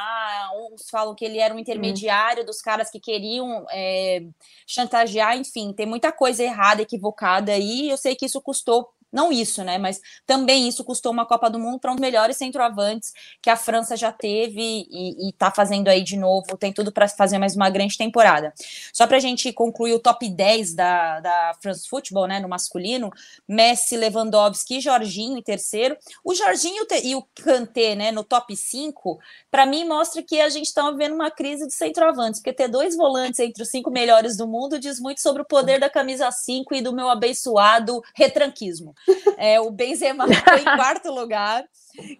[0.71, 4.21] uns falam que ele era um intermediário dos caras que queriam é,
[4.67, 9.63] chantagear, enfim, tem muita coisa errada, equivocada aí, eu sei que isso custou não isso,
[9.63, 9.77] né?
[9.77, 13.55] Mas também isso custou uma Copa do Mundo para um dos melhores centroavantes que a
[13.55, 16.57] França já teve e, está fazendo aí de novo.
[16.57, 18.53] Tem tudo para fazer mais uma grande temporada.
[18.93, 22.39] Só para a gente concluir o top 10 da, da France Football, né?
[22.39, 23.09] No masculino:
[23.47, 25.97] Messi, Lewandowski e Jorginho em terceiro.
[26.23, 28.11] O Jorginho e o Kanté, né?
[28.11, 29.19] No top 5,
[29.49, 32.95] para mim mostra que a gente está vendo uma crise de centroavantes, porque ter dois
[32.95, 36.75] volantes entre os cinco melhores do mundo diz muito sobre o poder da camisa 5
[36.75, 38.93] e do meu abençoado retranquismo.
[39.37, 41.63] É, o Benzema foi em quarto lugar.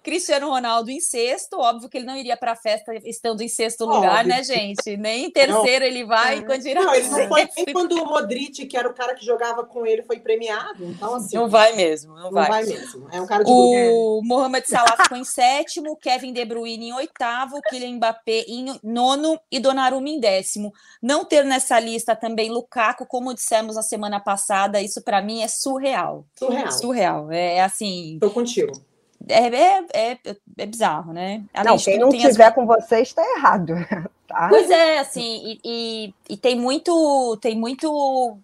[0.04, 3.86] Cristiano Ronaldo em sexto, óbvio que ele não iria para a festa estando em sexto
[3.86, 4.28] lugar, óbvio.
[4.28, 4.98] né, gente?
[4.98, 5.92] Nem em terceiro não.
[5.92, 6.42] ele vai, é.
[6.76, 9.86] Não, ele não foi nem quando o Modric, que era o cara que jogava com
[9.86, 10.84] ele, foi premiado.
[10.86, 11.36] Então, assim.
[11.36, 12.48] Não vai mesmo, não, não vai.
[12.48, 13.08] vai mesmo.
[13.12, 17.62] É um cara de O Mohamed Salah ficou em sétimo, Kevin De Bruyne em oitavo,
[17.70, 20.74] Kylian Mbappé em nono e Donnarumma em décimo.
[21.02, 25.48] Não ter nessa lista também Lukaku, como dissemos na semana passada, isso para mim é
[25.48, 26.26] surreal.
[26.38, 26.72] Surreal.
[26.72, 27.32] Surreal.
[27.32, 28.18] É assim.
[28.20, 28.89] Tô contigo
[29.30, 30.20] é, é, é,
[30.58, 31.44] é bizarro, né?
[31.54, 32.56] Além não, quem não tiver as...
[32.56, 33.74] com você está errado.
[34.30, 34.48] Tá?
[34.48, 38.38] Pois é, assim, e, e, e, tem muito, tem muito.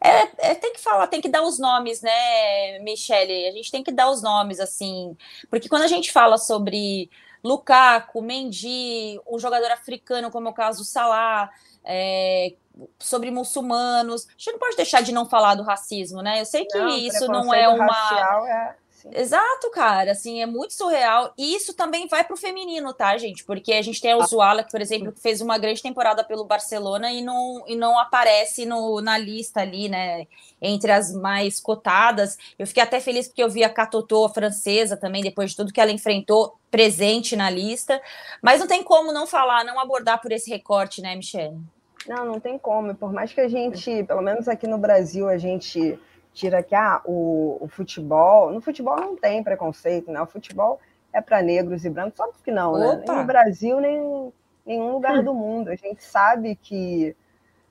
[0.00, 3.46] É, é, tem que falar, tem que dar os nomes, né, Michele?
[3.46, 5.16] A gente tem que dar os nomes, assim,
[5.48, 7.08] porque quando a gente fala sobre
[7.44, 11.48] Lukaku, Mendy, um jogador africano, como é o caso do Salah,
[11.84, 12.54] é,
[12.98, 16.40] sobre muçulmanos, a gente não pode deixar de não falar do racismo, né?
[16.40, 18.48] Eu sei que não, isso não é uma.
[18.48, 19.10] É Sim.
[19.12, 21.32] Exato, cara, assim, é muito surreal.
[21.36, 23.44] E isso também vai pro feminino, tá, gente?
[23.44, 26.44] Porque a gente tem o Zuala, que, por exemplo, que fez uma grande temporada pelo
[26.44, 30.26] Barcelona e não, e não aparece no, na lista ali, né,
[30.60, 32.38] entre as mais cotadas.
[32.58, 35.72] Eu fiquei até feliz porque eu vi a Catotô, a francesa, também, depois de tudo
[35.72, 38.00] que ela enfrentou, presente na lista.
[38.40, 41.58] Mas não tem como não falar, não abordar por esse recorte, né, Michelle?
[42.06, 42.94] Não, não tem como.
[42.94, 45.98] Por mais que a gente, pelo menos aqui no Brasil, a gente
[46.34, 48.50] tira que ah, o, o, futebol.
[48.50, 50.20] No futebol não tem preconceito, né?
[50.20, 50.80] O futebol
[51.12, 53.02] é para negros e brancos, só que não, né?
[53.06, 54.32] Nem no Brasil, nem em
[54.66, 55.70] nenhum lugar do mundo.
[55.70, 57.16] A gente sabe que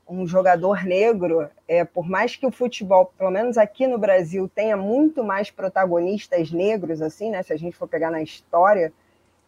[0.07, 4.77] um jogador negro, é, por mais que o futebol, pelo menos aqui no Brasil, tenha
[4.77, 7.43] muito mais protagonistas negros, assim, né?
[7.43, 8.93] Se a gente for pegar na história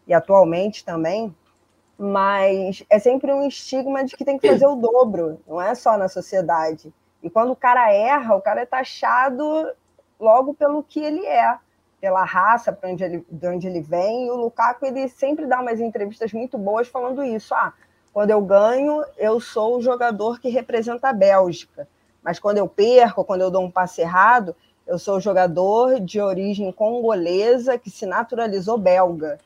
[0.05, 1.33] e atualmente também,
[1.97, 5.97] mas é sempre um estigma de que tem que fazer o dobro, não é só
[5.97, 6.93] na sociedade.
[7.25, 9.71] E quando o cara erra, o cara é taxado
[10.19, 11.57] logo pelo que ele é,
[11.99, 14.27] pela raça, para onde ele, de onde ele vem.
[14.27, 17.55] E o Lukaku ele sempre dá umas entrevistas muito boas falando isso.
[17.55, 17.73] Ah,
[18.13, 21.87] quando eu ganho, eu sou o jogador que representa a Bélgica.
[22.21, 26.21] Mas quando eu perco, quando eu dou um passe errado, eu sou o jogador de
[26.21, 29.39] origem congolesa que se naturalizou belga.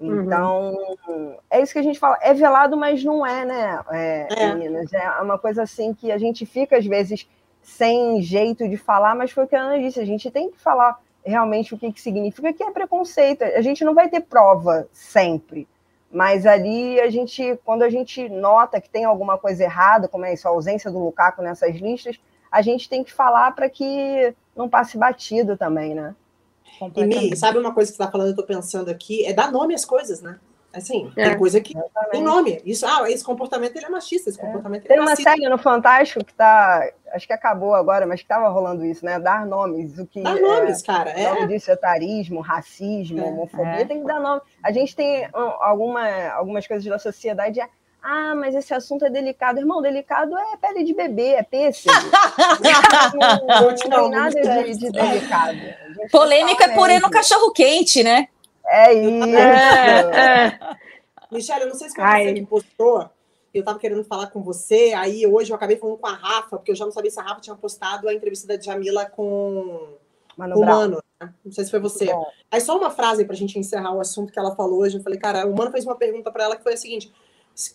[0.00, 0.22] Uhum.
[0.22, 1.36] Então, uhum.
[1.50, 2.18] é isso que a gente fala.
[2.22, 4.54] É velado, mas não é, né, é, é.
[4.54, 4.92] meninas?
[4.92, 7.28] É uma coisa assim que a gente fica, às vezes,
[7.62, 10.58] sem jeito de falar, mas foi o que a Ana disse, a gente tem que
[10.58, 13.42] falar realmente o que, que significa, que é preconceito.
[13.42, 15.68] A gente não vai ter prova sempre,
[16.10, 20.32] mas ali a gente, quando a gente nota que tem alguma coisa errada, como é
[20.32, 22.18] isso, a ausência do Lukaku nessas listas,
[22.50, 26.14] a gente tem que falar para que não passe batido também, né?
[26.96, 29.50] E Mi, sabe uma coisa que você está falando, eu estou pensando aqui, é dar
[29.50, 30.38] nome às coisas, né?
[30.72, 31.74] Assim, é, tem coisa que
[32.12, 32.62] tem nome.
[32.64, 34.42] Isso, ah, esse comportamento ele é machista, esse é.
[34.42, 38.24] comportamento Tem é uma série no Fantástico que tá, acho que acabou agora, mas que
[38.24, 39.18] estava rolando isso, né?
[39.18, 41.12] Dar nomes, o que Dar é, nomes, cara.
[41.16, 41.46] O nome é.
[41.48, 44.42] disso é tarismo, racismo, é, homofobia, tem que dar nome.
[44.62, 47.60] A gente tem alguma, algumas coisas da sociedade
[48.02, 49.58] ah, mas esse assunto é delicado.
[49.58, 51.94] Irmão, delicado é pele de bebê, é pêssego.
[53.12, 55.58] não, não, tem nada de, de delicado.
[56.10, 58.28] Polêmica é porém no cachorro quente, né?
[58.66, 59.36] É isso.
[59.36, 60.58] É, é.
[61.30, 62.24] Michelle, eu não sei se foi Ai.
[62.24, 63.10] você que postou.
[63.52, 66.70] Eu estava querendo falar com você, aí hoje eu acabei falando com a Rafa, porque
[66.70, 69.88] eu já não sabia se a Rafa tinha postado a entrevista da Jamila com
[70.36, 71.02] Mano o Mano.
[71.20, 71.34] Né?
[71.44, 72.08] Não sei se foi você.
[72.48, 74.98] Aí só uma frase para a gente encerrar o assunto que ela falou hoje.
[74.98, 77.12] Eu falei, cara, o Mano fez uma pergunta para ela que foi a seguinte: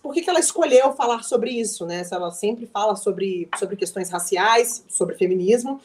[0.02, 2.04] por que, que ela escolheu falar sobre isso, né?
[2.04, 5.82] Se ela sempre fala sobre, sobre questões raciais, sobre feminismo,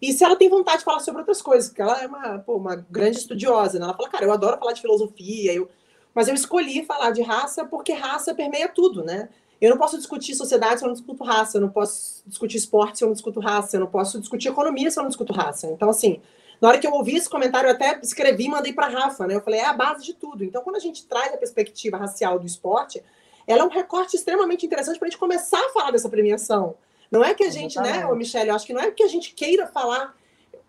[0.00, 2.56] e se ela tem vontade de falar sobre outras coisas, porque ela é uma, pô,
[2.56, 3.84] uma grande estudiosa, né?
[3.84, 5.68] Ela fala, cara, eu adoro falar de filosofia, eu...
[6.14, 9.28] mas eu escolhi falar de raça porque raça permeia tudo, né?
[9.60, 12.98] Eu não posso discutir sociedade se eu não discuto raça, eu não posso discutir esporte
[12.98, 15.68] se eu não discuto raça, eu não posso discutir economia se eu não discuto raça.
[15.68, 16.20] Então, assim,
[16.60, 19.34] na hora que eu ouvi esse comentário, eu até escrevi e mandei para Rafa, né?
[19.34, 20.44] Eu falei, é a base de tudo.
[20.44, 23.02] Então, quando a gente traz a perspectiva racial do esporte,
[23.46, 26.74] ela é um recorte extremamente interessante para a gente começar a falar dessa premiação.
[27.10, 29.08] Não é que a gente, né, ô Michelle, eu acho que não é que a
[29.08, 30.16] gente queira falar,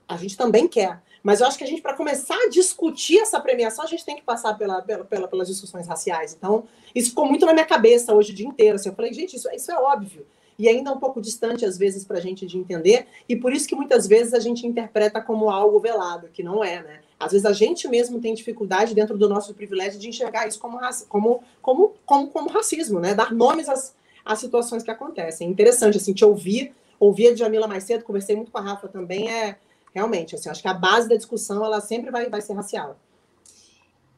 [0.07, 3.39] a gente também quer, mas eu acho que a gente, para começar a discutir essa
[3.39, 6.35] premiação, a gente tem que passar pela, pela, pela, pelas discussões raciais.
[6.37, 8.75] Então, isso ficou muito na minha cabeça hoje o dia inteiro.
[8.75, 10.25] Assim, eu falei, gente, isso, isso é óbvio
[10.57, 13.67] e ainda um pouco distante às vezes para a gente de entender, e por isso
[13.67, 16.99] que muitas vezes a gente interpreta como algo velado, que não é, né?
[17.19, 20.79] Às vezes a gente mesmo tem dificuldade dentro do nosso privilégio de enxergar isso como,
[21.07, 23.13] como, como, como, como racismo, né?
[23.13, 23.95] Dar nomes às,
[24.25, 25.47] às situações que acontecem.
[25.47, 28.87] É interessante, assim, te ouvir, ouvir a Jamila mais cedo, conversei muito com a Rafa
[28.87, 29.57] também, é
[29.93, 32.97] realmente, assim, acho que a base da discussão, ela sempre vai, vai ser racial.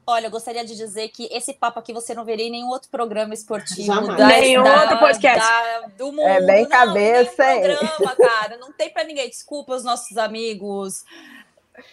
[0.10, 2.90] Olha, eu gostaria de dizer que esse papo aqui você não veria em nenhum outro
[2.90, 3.94] programa esportivo.
[4.16, 5.46] Da, nenhum da, outro podcast.
[5.46, 6.22] Da, do mundo.
[6.22, 7.62] É bem não, cabeça, hein?
[7.62, 8.58] programa, cara.
[8.58, 9.30] Não tem para ninguém.
[9.30, 11.04] Desculpa os nossos amigos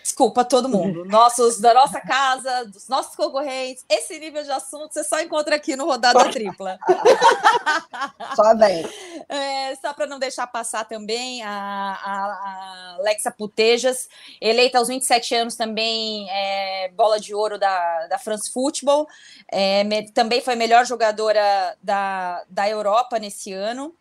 [0.03, 1.05] Desculpa todo mundo.
[1.09, 3.85] Nossos, da nossa casa, dos nossos concorrentes.
[3.89, 6.79] Esse nível de assunto você só encontra aqui no Rodada Tripla.
[8.35, 8.85] Só bem.
[9.29, 14.09] É, só para não deixar passar também, a, a, a Alexa Putejas,
[14.41, 19.07] eleita aos 27 anos também é, bola de ouro da, da France Football.
[19.51, 23.95] É, me, também foi melhor jogadora da, da Europa nesse ano.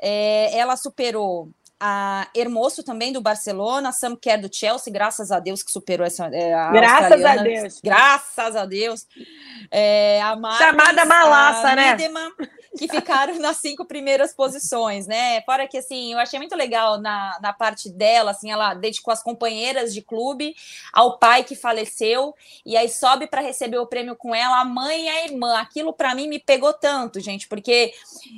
[0.00, 5.62] É, ela superou a Hermoso também do Barcelona, Sam Kerr do Chelsea, graças a Deus
[5.62, 6.26] que superou essa.
[6.32, 7.80] É, a graças a Deus.
[7.82, 9.06] Graças a Deus.
[9.70, 11.96] É, a Marques, Chamada malaça, né?
[12.76, 15.40] que ficaram nas cinco primeiras posições, né?
[15.42, 19.22] Fora que assim, eu achei muito legal na, na parte dela, assim, ela dedicou as
[19.22, 20.54] companheiras de clube
[20.92, 25.06] ao pai que faleceu, e aí sobe para receber o prêmio com ela, a mãe
[25.06, 25.58] e a irmã.
[25.58, 27.92] Aquilo para mim me pegou tanto, gente, porque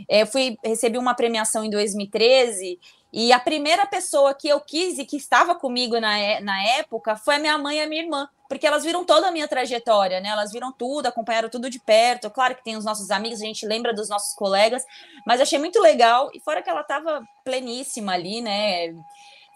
[0.08, 2.78] é, eu fui recebi uma premiação em 2013
[3.12, 7.16] e a primeira pessoa que eu quis e que estava comigo na, é, na época
[7.16, 10.20] foi a minha mãe e a minha irmã, porque elas viram toda a minha trajetória,
[10.20, 10.28] né?
[10.28, 12.30] Elas viram tudo, acompanharam tudo de perto.
[12.30, 14.84] Claro que tem os nossos amigos, a gente lembra dos nossos colegas,
[15.26, 16.30] mas achei muito legal.
[16.32, 18.94] E fora que ela estava pleníssima ali, né?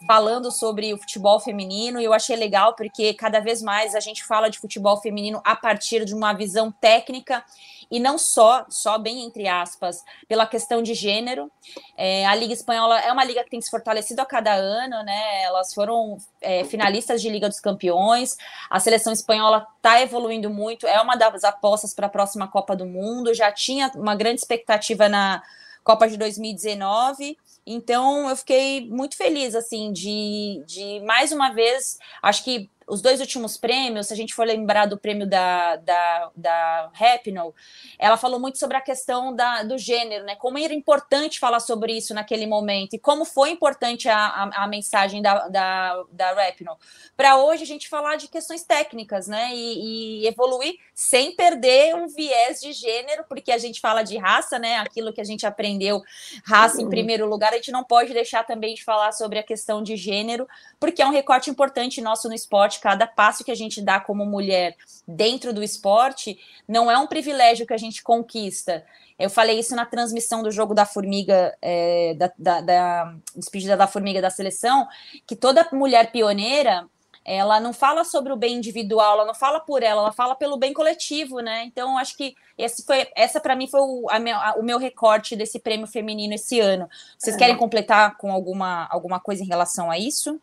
[0.05, 4.23] Falando sobre o futebol feminino, e eu achei legal porque cada vez mais a gente
[4.23, 7.43] fala de futebol feminino a partir de uma visão técnica
[7.89, 11.51] e não só, só bem entre aspas, pela questão de gênero.
[11.95, 15.43] É, a Liga Espanhola é uma liga que tem se fortalecido a cada ano, né?
[15.43, 18.37] Elas foram é, finalistas de Liga dos Campeões,
[18.69, 22.85] a seleção espanhola está evoluindo muito, é uma das apostas para a próxima Copa do
[22.85, 25.43] Mundo, já tinha uma grande expectativa na
[25.85, 27.37] Copa de 2019.
[27.65, 33.19] Então eu fiquei muito feliz assim de, de mais uma vez, acho que os dois
[33.19, 37.53] últimos prêmios, se a gente for lembrar do prêmio da, da, da Rapinoe,
[37.97, 40.35] ela falou muito sobre a questão da, do gênero, né?
[40.35, 44.67] Como era importante falar sobre isso naquele momento e como foi importante a, a, a
[44.67, 46.77] mensagem da, da, da Rapinoe.
[47.17, 49.49] Para hoje a gente falar de questões técnicas, né?
[49.53, 54.59] E, e, evoluir sem perder um viés de gênero, porque a gente fala de raça,
[54.59, 54.77] né?
[54.77, 56.01] Aquilo que a gente aprendeu,
[56.43, 56.89] raça em uhum.
[56.89, 60.47] primeiro lugar, a gente não pode deixar também de falar sobre a questão de gênero,
[60.85, 64.23] porque é um recorte importante nosso no esporte cada passo que a gente dá como
[64.23, 64.75] mulher
[65.07, 68.85] dentro do esporte não é um privilégio que a gente conquista.
[69.17, 73.87] Eu falei isso na transmissão do jogo da formiga, é, da, da, da despedida da
[73.87, 74.87] formiga da seleção,
[75.25, 76.87] que toda mulher pioneira
[77.23, 80.57] ela não fala sobre o bem individual, ela não fala por ela, ela fala pelo
[80.57, 81.63] bem coletivo, né?
[81.63, 85.57] Então, acho que esse foi, essa para mim foi o, a o meu recorte desse
[85.57, 86.87] prêmio feminino esse ano.
[87.17, 87.39] Vocês é.
[87.39, 90.39] querem completar com alguma, alguma coisa em relação a isso?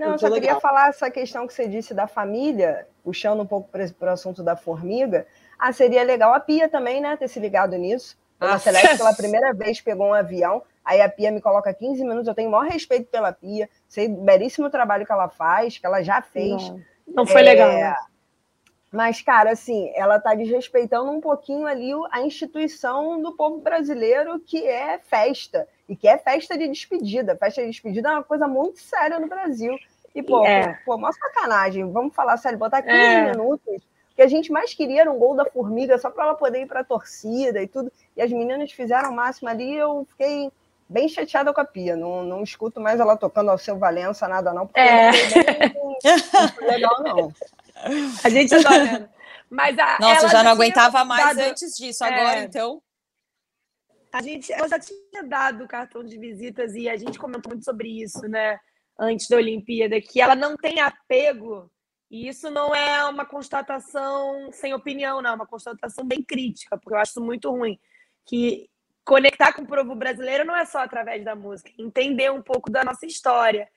[0.00, 0.40] Não, eu só legal.
[0.40, 4.42] queria falar essa questão que você disse da família, puxando um pouco para o assunto
[4.42, 5.26] da formiga.
[5.58, 8.16] Ah, seria legal a Pia também, né, ter se ligado nisso.
[8.40, 8.58] A ah.
[8.58, 12.34] Celeste, pela primeira vez, pegou um avião, aí a Pia me coloca 15 minutos, eu
[12.34, 16.02] tenho o maior respeito pela Pia, sei o belíssimo trabalho que ela faz, que ela
[16.02, 16.70] já fez.
[16.70, 17.44] Não, não foi é...
[17.44, 17.96] legal.
[18.90, 24.66] Mas, cara, assim, ela está desrespeitando um pouquinho ali a instituição do povo brasileiro, que
[24.66, 27.36] é festa, e que é festa de despedida.
[27.36, 29.78] Festa de despedida é uma coisa muito séria no Brasil.
[30.14, 30.74] E, pô, é.
[30.84, 31.90] pô, pô, uma sacanagem.
[31.90, 33.30] Vamos falar sério, botar 15 é.
[33.30, 33.76] minutos.
[34.12, 36.62] O que a gente mais queria era um gol da Formiga, só para ela poder
[36.62, 37.92] ir para a torcida e tudo.
[38.16, 39.76] E as meninas fizeram o máximo ali.
[39.76, 40.50] Eu fiquei
[40.88, 41.96] bem chateada com a Pia.
[41.96, 45.10] Não, não escuto mais ela tocando ao seu Valença, nada não, porque é.
[45.74, 45.96] não,
[46.60, 47.32] não legal, não.
[48.22, 49.08] A gente adora.
[49.48, 51.50] Mas a, Nossa, já não aguentava mais dado...
[51.50, 52.04] antes disso.
[52.04, 52.44] Agora, é.
[52.44, 52.80] então.
[54.12, 57.64] A gente, ela já tinha dado o cartão de visitas e a gente comentou muito
[57.64, 58.58] sobre isso, né?
[59.00, 61.70] Antes da Olimpíada, que ela não tem apego,
[62.10, 66.94] e isso não é uma constatação sem opinião, não, é uma constatação bem crítica, porque
[66.94, 67.78] eu acho muito ruim.
[68.26, 68.68] Que
[69.04, 72.84] conectar com o povo brasileiro não é só através da música, entender um pouco da
[72.84, 73.68] nossa história.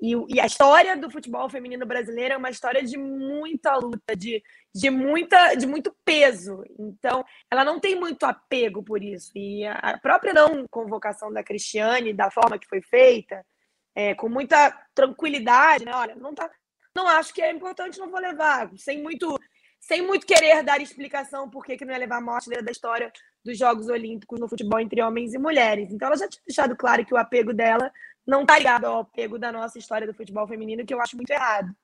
[0.00, 4.42] E, e, a história do futebol feminino brasileiro é uma história de muita luta, de,
[4.74, 6.64] de, muita, de muito peso.
[6.76, 9.30] Então, ela não tem muito apego por isso.
[9.36, 13.46] E a própria não convocação da Cristiane, da forma que foi feita,
[13.94, 15.94] é, com muita tranquilidade, né?
[15.94, 16.50] Olha, não tá,
[16.94, 19.38] não acho que é importante, não vou levar, sem muito,
[19.80, 23.12] sem muito querer dar explicação por que, que não ia levar a morte da história
[23.44, 25.90] dos Jogos Olímpicos no futebol entre homens e mulheres.
[25.90, 27.92] Então ela já tinha deixado claro que o apego dela
[28.26, 31.30] não tá ligado ao apego da nossa história do futebol feminino, que eu acho muito
[31.30, 31.74] errado.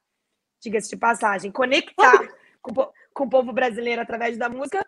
[0.61, 1.51] Diga-se de passagem.
[1.51, 2.29] Conectar
[2.63, 2.73] com,
[3.13, 4.87] com o povo brasileiro através da música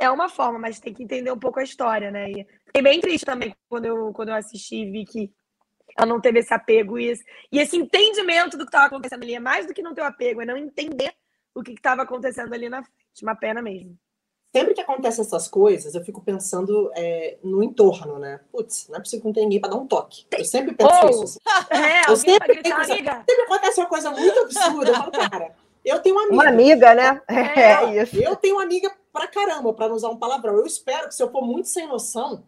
[0.00, 2.30] é uma forma, mas tem que entender um pouco a história, né?
[2.30, 5.32] E fiquei bem triste também quando eu, quando eu assisti e vi que
[5.96, 9.34] ela não teve esse apego e esse, e esse entendimento do que estava acontecendo ali.
[9.34, 11.12] É mais do que não ter o apego, é não entender
[11.54, 13.22] o que estava acontecendo ali na frente.
[13.22, 13.96] Uma pena mesmo.
[14.54, 18.38] Sempre que acontecem essas coisas, eu fico pensando é, no entorno, né?
[18.52, 20.26] Putz, não é possível que não tenha ninguém para dar um toque.
[20.30, 21.22] Eu sempre penso oh, isso.
[21.24, 21.38] Assim.
[21.74, 24.90] É, eu sempre, gritar, penso, sempre acontece uma coisa muito absurda.
[24.90, 26.34] Eu falo, cara, eu tenho uma amiga.
[26.34, 27.22] Uma amiga, né?
[27.28, 27.60] É,
[27.98, 28.16] é isso.
[28.16, 30.54] Eu tenho uma amiga pra caramba, para não usar um palavrão.
[30.56, 32.44] Eu espero que se eu for muito sem noção,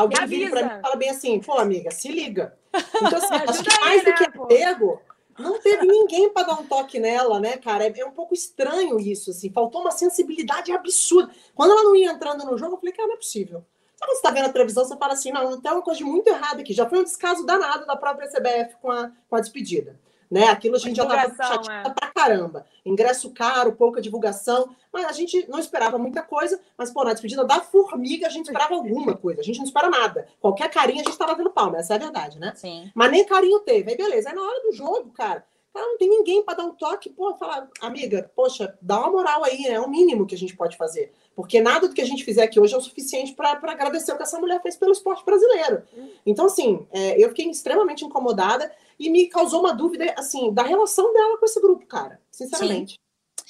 [0.00, 2.56] alguém vire para mim e fala bem assim, pô, amiga, se liga.
[2.76, 5.00] Então, assim, acho que mais aí, do né, que apego,
[5.38, 7.84] não teve ninguém para dar um toque nela, né, cara?
[7.84, 9.50] É, é, um pouco estranho isso, assim.
[9.50, 11.32] Faltou uma sensibilidade absurda.
[11.54, 13.64] Quando ela não ia entrando no jogo, eu falei, cara, não é possível.
[13.96, 16.28] Sabe quando você tá vendo a televisão, você fala assim, não, tem uma coisa muito
[16.28, 16.72] errada aqui.
[16.72, 19.98] Já foi um descaso danado da própria CBF com a, com a despedida.
[20.30, 20.44] Né?
[20.48, 21.92] Aquilo a gente já estava chateada é.
[21.92, 22.66] pra caramba.
[22.84, 27.44] Ingresso caro, pouca divulgação, mas a gente não esperava muita coisa, mas, pô, na despedida
[27.44, 30.26] da formiga a gente esperava alguma coisa, a gente não espera nada.
[30.40, 32.52] Qualquer carinho a gente estava vendo palma, essa é a verdade, né?
[32.54, 32.90] Sim.
[32.94, 33.90] Mas nem carinho teve.
[33.90, 34.28] Aí, beleza.
[34.28, 35.44] Aí na hora do jogo, cara,
[35.76, 39.44] cara não tem ninguém para dar um toque, pô, falar, amiga, poxa, dá uma moral
[39.44, 39.74] aí, né?
[39.74, 41.12] É o mínimo que a gente pode fazer.
[41.34, 44.16] Porque nada do que a gente fizer aqui hoje é o suficiente para agradecer o
[44.16, 45.82] que essa mulher fez pelo esporte brasileiro.
[45.96, 46.08] Hum.
[46.24, 51.12] Então, assim, é, eu fiquei extremamente incomodada e me causou uma dúvida, assim, da relação
[51.12, 52.20] dela com esse grupo, cara.
[52.30, 52.98] Sinceramente.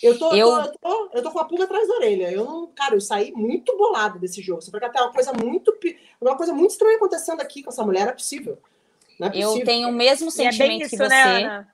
[0.02, 0.46] Eu tô, eu...
[0.46, 2.30] Tô, eu, tô, eu tô com a pulga atrás da orelha.
[2.30, 4.60] Eu não, cara, eu saí muito bolado desse jogo.
[4.60, 5.74] Você vai até uma coisa muito,
[6.20, 8.58] uma coisa muito estranha acontecendo aqui com essa mulher, não é possível.
[9.18, 9.58] Não é possível.
[9.58, 11.08] Eu tenho o mesmo sentimento é isso, que você.
[11.08, 11.66] Né,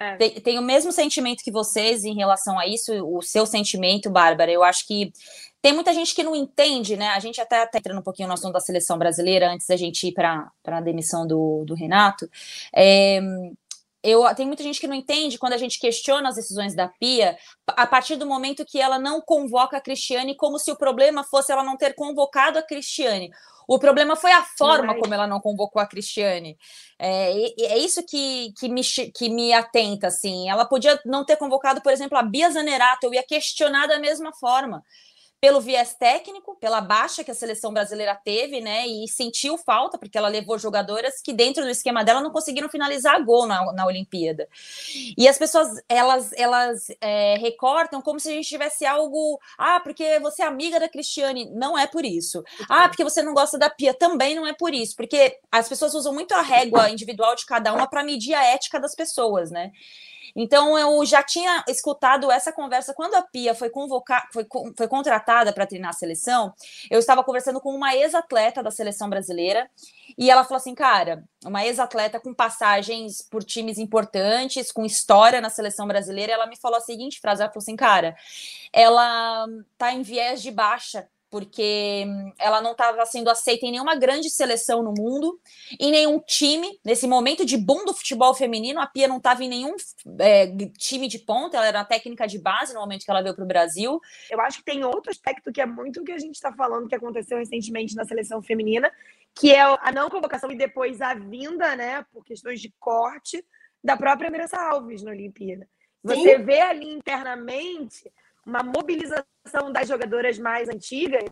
[0.00, 0.16] é.
[0.16, 4.50] Tem, tem, o mesmo sentimento que vocês em relação a isso, o seu sentimento, Bárbara.
[4.50, 5.12] Eu acho que
[5.60, 7.08] tem muita gente que não entende, né?
[7.08, 10.06] A gente até está entrando um pouquinho no assunto da seleção brasileira antes da gente
[10.06, 12.28] ir para a demissão do, do Renato.
[12.74, 13.20] É,
[14.02, 17.36] eu, tem muita gente que não entende quando a gente questiona as decisões da Pia
[17.66, 21.50] a partir do momento que ela não convoca a Cristiane, como se o problema fosse
[21.50, 23.30] ela não ter convocado a Cristiane.
[23.66, 25.00] O problema foi a forma Mas...
[25.00, 26.56] como ela não convocou a Cristiane.
[26.98, 27.32] É,
[27.74, 30.48] é isso que, que, me, que me atenta, assim.
[30.48, 34.32] Ela podia não ter convocado, por exemplo, a Bia Zanerato, eu ia questionar da mesma
[34.32, 34.82] forma
[35.40, 38.86] pelo viés técnico, pela baixa que a seleção brasileira teve, né?
[38.86, 43.24] E sentiu falta, porque ela levou jogadoras que dentro do esquema dela não conseguiram finalizar
[43.24, 44.48] gol na, na Olimpíada.
[45.16, 49.38] E as pessoas, elas, elas é, recortam como se a gente tivesse algo.
[49.56, 51.48] Ah, porque você é amiga da Cristiane.
[51.50, 52.42] Não é por isso.
[52.68, 53.94] Ah, porque você não gosta da Pia.
[53.94, 54.96] Também não é por isso.
[54.96, 58.80] Porque as pessoas usam muito a régua individual de cada uma para medir a ética
[58.80, 59.70] das pessoas, né?
[60.34, 65.52] Então eu já tinha escutado essa conversa quando a Pia foi convocar, foi, foi contratada
[65.52, 66.52] para treinar a seleção.
[66.90, 69.68] Eu estava conversando com uma ex-atleta da seleção brasileira
[70.16, 75.50] e ela falou assim, cara, uma ex-atleta com passagens por times importantes, com história na
[75.50, 76.32] seleção brasileira.
[76.32, 78.16] Ela me falou a seguinte frase, ela falou assim, cara,
[78.72, 83.94] ela tá em viés de baixa porque hum, ela não estava sendo aceita em nenhuma
[83.96, 85.38] grande seleção no mundo,
[85.78, 86.78] em nenhum time.
[86.84, 89.74] Nesse momento de boom do futebol feminino, a Pia não estava em nenhum
[90.18, 93.44] é, time de ponta, ela era técnica de base no momento que ela veio para
[93.44, 94.00] o Brasil.
[94.30, 96.88] Eu acho que tem outro aspecto que é muito o que a gente está falando,
[96.88, 98.90] que aconteceu recentemente na seleção feminina,
[99.34, 103.44] que é a não convocação e depois a vinda, né, por questões de corte,
[103.82, 105.68] da própria Andressa Alves na Olimpíada.
[106.02, 106.44] Você Sim.
[106.44, 108.10] vê ali internamente
[108.48, 111.24] uma mobilização das jogadoras mais antigas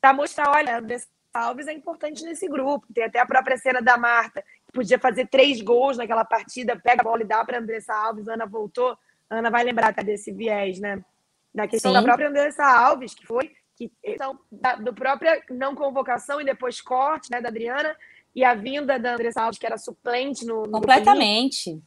[0.00, 2.86] para mostrar, olha, Andressa Alves é importante nesse grupo.
[2.94, 7.02] Tem até a própria cena da Marta, que podia fazer três gols naquela partida, pega
[7.02, 8.96] a bola e dá para Andressa Alves, Ana voltou.
[9.28, 11.04] Ana vai lembrar tá, desse viés, né?
[11.52, 11.98] Da questão Sim.
[11.98, 16.80] da própria Andressa Alves, que foi que então, da, do própria não convocação e depois
[16.80, 17.94] corte, né, da Adriana,
[18.34, 20.62] e a vinda da Andressa Alves, que era suplente no.
[20.62, 21.82] no Completamente.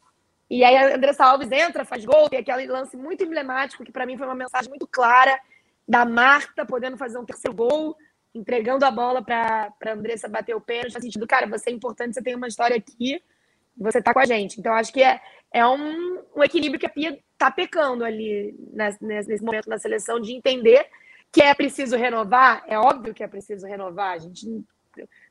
[0.50, 4.06] E aí a Andressa Alves entra, faz gol, tem aquele lance muito emblemático, que para
[4.06, 5.40] mim foi uma mensagem muito clara
[5.88, 7.96] da Marta podendo fazer um terceiro gol,
[8.34, 12.22] entregando a bola para Andressa bater o pênalti, no sentido, cara, você é importante, você
[12.22, 13.22] tem uma história aqui,
[13.78, 14.60] você tá com a gente.
[14.60, 19.04] Então, acho que é, é um, um equilíbrio que a Pia tá pecando ali nesse,
[19.04, 20.88] nesse momento na seleção, de entender
[21.32, 24.48] que é preciso renovar, é óbvio que é preciso renovar, a gente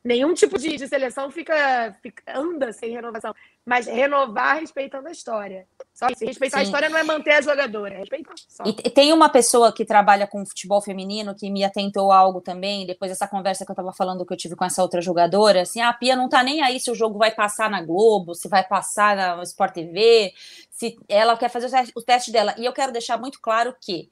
[0.03, 3.35] nenhum tipo de, de seleção fica, fica, anda sem renovação,
[3.69, 5.67] mas renovar respeitando a história.
[5.93, 6.25] Só isso.
[6.25, 6.61] Respeitar Sim.
[6.63, 8.33] a história não é manter a jogadora, é respeitar.
[8.49, 8.65] Só.
[8.65, 12.87] E tem uma pessoa que trabalha com futebol feminino que me atentou a algo também,
[12.87, 15.83] depois dessa conversa que eu estava falando que eu tive com essa outra jogadora, assim,
[15.83, 18.49] ah, a Pia não tá nem aí se o jogo vai passar na Globo, se
[18.49, 20.33] vai passar na Sport TV,
[20.71, 22.55] se ela quer fazer o teste, o teste dela.
[22.57, 24.09] E eu quero deixar muito claro que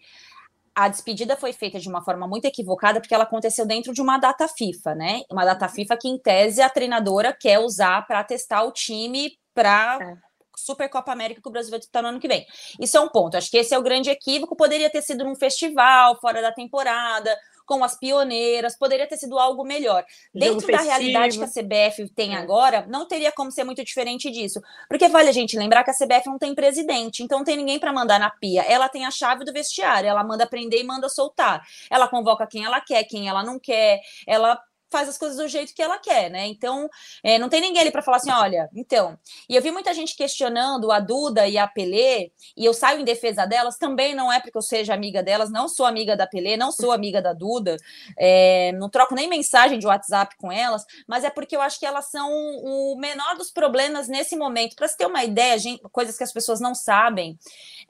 [0.74, 4.18] a despedida foi feita de uma forma muito equivocada, porque ela aconteceu dentro de uma
[4.18, 5.22] data FIFA, né?
[5.32, 9.98] Uma data FIFA que, em tese, a treinadora quer usar para testar o time para.
[10.00, 10.26] É
[10.58, 12.46] Super Copa América que o Brasil vai disputar no ano que vem.
[12.80, 13.36] Isso é um ponto.
[13.36, 14.56] Acho que esse é o grande equívoco.
[14.56, 17.36] Poderia ter sido num festival, fora da temporada,
[17.66, 20.04] com as pioneiras, poderia ter sido algo melhor.
[20.32, 22.38] Jogo Dentro da realidade que a CBF tem é.
[22.38, 24.62] agora, não teria como ser muito diferente disso.
[24.88, 27.78] Porque vale a gente lembrar que a CBF não tem presidente, então não tem ninguém
[27.78, 28.62] para mandar na pia.
[28.62, 31.66] Ela tem a chave do vestiário, ela manda prender e manda soltar.
[31.90, 34.58] Ela convoca quem ela quer, quem ela não quer, ela
[34.90, 36.46] faz as coisas do jeito que ela quer, né?
[36.46, 36.88] Então,
[37.22, 39.18] é, não tem ninguém ali para falar assim, olha, então.
[39.48, 43.04] E eu vi muita gente questionando a Duda e a Pelé, e eu saio em
[43.04, 46.56] defesa delas, também não é porque eu seja amiga delas, não sou amiga da Pelé,
[46.56, 47.76] não sou amiga da Duda,
[48.18, 51.86] é, não troco nem mensagem de WhatsApp com elas, mas é porque eu acho que
[51.86, 54.76] elas são o menor dos problemas nesse momento.
[54.76, 57.38] Para você ter uma ideia, gente, coisas que as pessoas não sabem,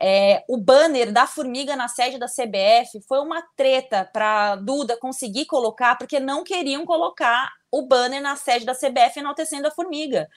[0.00, 5.46] é, o banner da formiga na sede da CBF foi uma treta para Duda conseguir
[5.46, 10.28] colocar, porque não queriam colocar o banner na sede da CBF enaltecendo a formiga.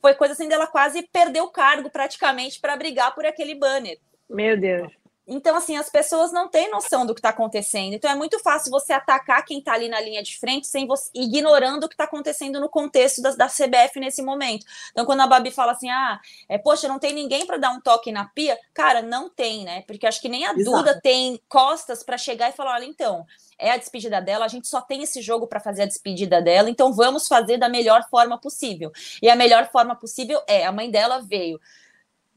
[0.00, 3.98] Foi coisa assim dela quase perder o cargo praticamente para brigar por aquele banner.
[4.28, 4.92] Meu Deus.
[5.28, 7.92] Então, assim, as pessoas não têm noção do que está acontecendo.
[7.92, 11.10] Então, é muito fácil você atacar quem está ali na linha de frente sem você,
[11.14, 14.64] ignorando o que está acontecendo no contexto da, da, CBF nesse momento.
[14.90, 16.18] Então, quando a Babi fala assim, ah,
[16.48, 19.82] é, poxa, não tem ninguém para dar um toque na pia, cara, não tem, né?
[19.82, 20.64] Porque acho que nem a Exato.
[20.64, 23.26] Duda tem costas para chegar e falar: olha, então,
[23.58, 26.70] é a despedida dela, a gente só tem esse jogo para fazer a despedida dela,
[26.70, 28.90] então vamos fazer da melhor forma possível.
[29.20, 31.60] E a melhor forma possível é: a mãe dela veio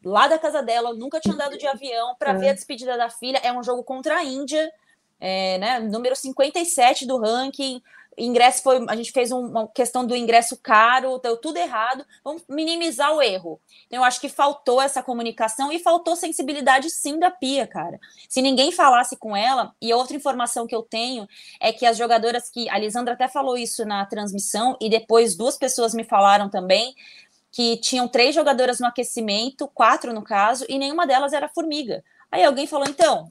[0.04, 2.36] lá da casa dela, nunca tinha andado de avião para é.
[2.36, 3.40] ver a despedida da filha.
[3.44, 4.72] É um jogo contra a Índia,
[5.20, 7.82] é, né, número 57 do ranking.
[8.18, 8.86] Ingresso foi.
[8.90, 12.06] A gente fez um, uma questão do ingresso caro, deu tudo errado.
[12.24, 13.60] Vamos minimizar o erro.
[13.88, 18.00] Então, eu acho que faltou essa comunicação e faltou sensibilidade sim da Pia, cara.
[18.28, 21.26] Se ninguém falasse com ela, e outra informação que eu tenho
[21.60, 22.70] é que as jogadoras que.
[22.70, 26.94] A Lisandra até falou isso na transmissão, e depois duas pessoas me falaram também
[27.52, 32.04] que tinham três jogadoras no aquecimento, quatro no caso, e nenhuma delas era formiga.
[32.32, 33.28] Aí alguém falou: então,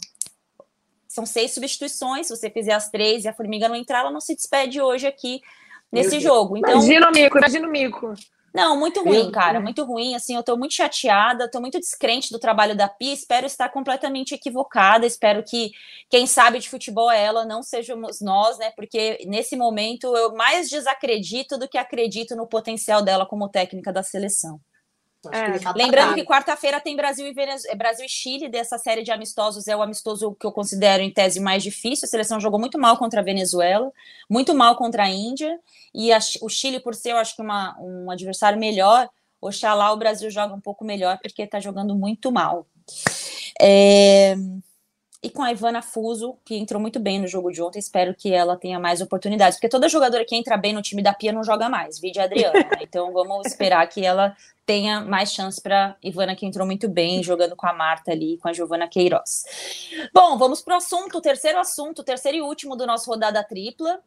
[1.09, 4.21] são seis substituições, se você fizer as três e a formiga não entrar, ela não
[4.21, 5.41] se despede hoje aqui
[5.91, 6.57] nesse jogo.
[6.57, 8.15] Então, imagina o mico, imagina o mico.
[8.53, 10.15] Não, muito ruim, cara, muito ruim.
[10.15, 13.13] Assim, eu tô muito chateada, tô muito descrente do trabalho da Pia.
[13.13, 15.07] Espero estar completamente equivocada.
[15.07, 15.71] Espero que
[16.09, 18.73] quem sabe de futebol é ela, não sejamos nós, né?
[18.73, 24.03] Porque nesse momento eu mais desacredito do que acredito no potencial dela como técnica da
[24.03, 24.61] seleção.
[25.31, 25.59] É.
[25.59, 29.69] Tá Lembrando que quarta-feira tem Brasil e Venezuela, Brasil e Chile dessa série de amistosos
[29.69, 32.07] é o amistoso que eu considero em tese mais difícil.
[32.07, 33.93] A seleção jogou muito mal contra a Venezuela,
[34.29, 35.59] muito mal contra a Índia
[35.95, 39.09] e a, o Chile por ser, eu acho que uma, um adversário melhor.
[39.43, 42.67] Oxalá o Brasil joga um pouco melhor porque está jogando muito mal.
[43.61, 44.37] É
[45.23, 47.79] e com a Ivana Fuso, que entrou muito bem no jogo de ontem.
[47.79, 51.13] Espero que ela tenha mais oportunidades, porque toda jogadora que entra bem no time da
[51.13, 52.59] Pia não joga mais, vide a Adriana.
[52.59, 52.71] Né?
[52.81, 57.55] Então vamos esperar que ela tenha mais chance para Ivana, que entrou muito bem, jogando
[57.55, 59.45] com a Marta ali, com a Giovana Queiroz.
[60.13, 63.45] Bom, vamos para o assunto, o terceiro assunto, o terceiro e último do nosso rodada
[63.45, 64.01] tripla.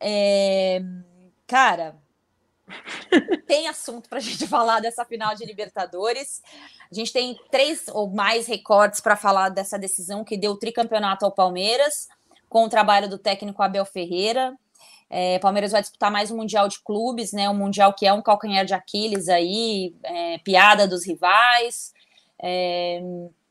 [0.00, 0.82] É...
[1.46, 1.96] Cara,
[3.46, 6.40] tem assunto para a gente falar dessa final de Libertadores.
[6.90, 11.24] A gente tem três ou mais recortes para falar dessa decisão que deu o tricampeonato
[11.24, 12.08] ao Palmeiras,
[12.48, 14.56] com o trabalho do técnico Abel Ferreira.
[15.08, 17.50] É, Palmeiras vai disputar mais um Mundial de Clubes, né?
[17.50, 21.92] Um Mundial que é um calcanhar de Aquiles aí, é, piada dos rivais,
[22.40, 23.00] é,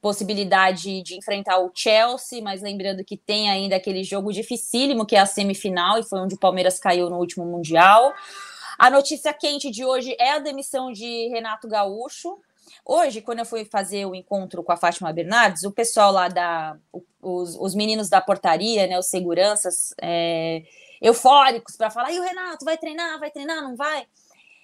[0.02, 5.20] possibilidade de enfrentar o Chelsea, mas lembrando que tem ainda aquele jogo dificílimo que é
[5.20, 8.14] a semifinal, e foi onde o Palmeiras caiu no último Mundial.
[8.80, 12.40] A notícia quente de hoje é a demissão de Renato Gaúcho.
[12.86, 16.78] Hoje, quando eu fui fazer o encontro com a Fátima Bernardes, o pessoal lá da.
[17.22, 20.64] Os, os meninos da portaria, né, os seguranças, é,
[21.02, 24.08] eufóricos para falar: e o Renato vai treinar, vai treinar, não vai?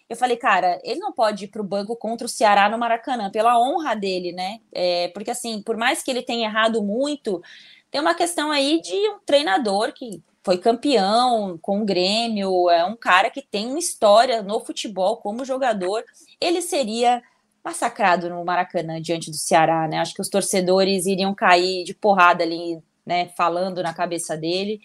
[0.09, 3.29] Eu falei, cara, ele não pode ir para o banco contra o Ceará no Maracanã,
[3.29, 4.61] pela honra dele, né?
[4.71, 7.43] É, porque, assim, por mais que ele tenha errado muito,
[7.91, 12.95] tem uma questão aí de um treinador que foi campeão com o Grêmio, é um
[12.95, 16.05] cara que tem uma história no futebol como jogador.
[16.39, 17.23] Ele seria
[17.63, 19.97] massacrado no Maracanã diante do Ceará, né?
[19.97, 23.29] Acho que os torcedores iriam cair de porrada ali, né?
[23.29, 24.79] Falando na cabeça dele.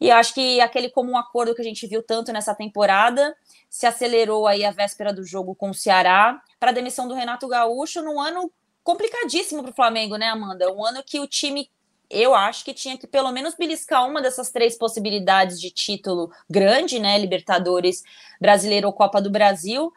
[0.00, 3.36] E acho que aquele comum acordo que a gente viu tanto nessa temporada
[3.68, 7.46] se acelerou aí a véspera do jogo com o Ceará para a demissão do Renato
[7.46, 8.50] Gaúcho num ano
[8.82, 10.72] complicadíssimo para o Flamengo, né, Amanda?
[10.72, 11.68] Um ano que o time
[12.10, 16.98] eu acho que tinha que pelo menos beliscar uma dessas três possibilidades de título grande,
[16.98, 17.16] né?
[17.16, 18.02] Libertadores,
[18.40, 19.92] Brasileiro ou Copa do Brasil.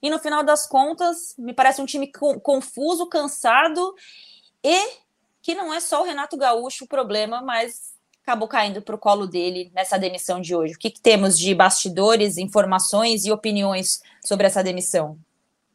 [0.00, 2.10] E no final das contas, me parece um time
[2.42, 3.94] confuso, cansado
[4.62, 4.76] e
[5.42, 9.26] que não é só o Renato Gaúcho o problema, mas acabou caindo para o colo
[9.26, 10.74] dele nessa demissão de hoje.
[10.74, 15.18] O que, que temos de bastidores, informações e opiniões sobre essa demissão?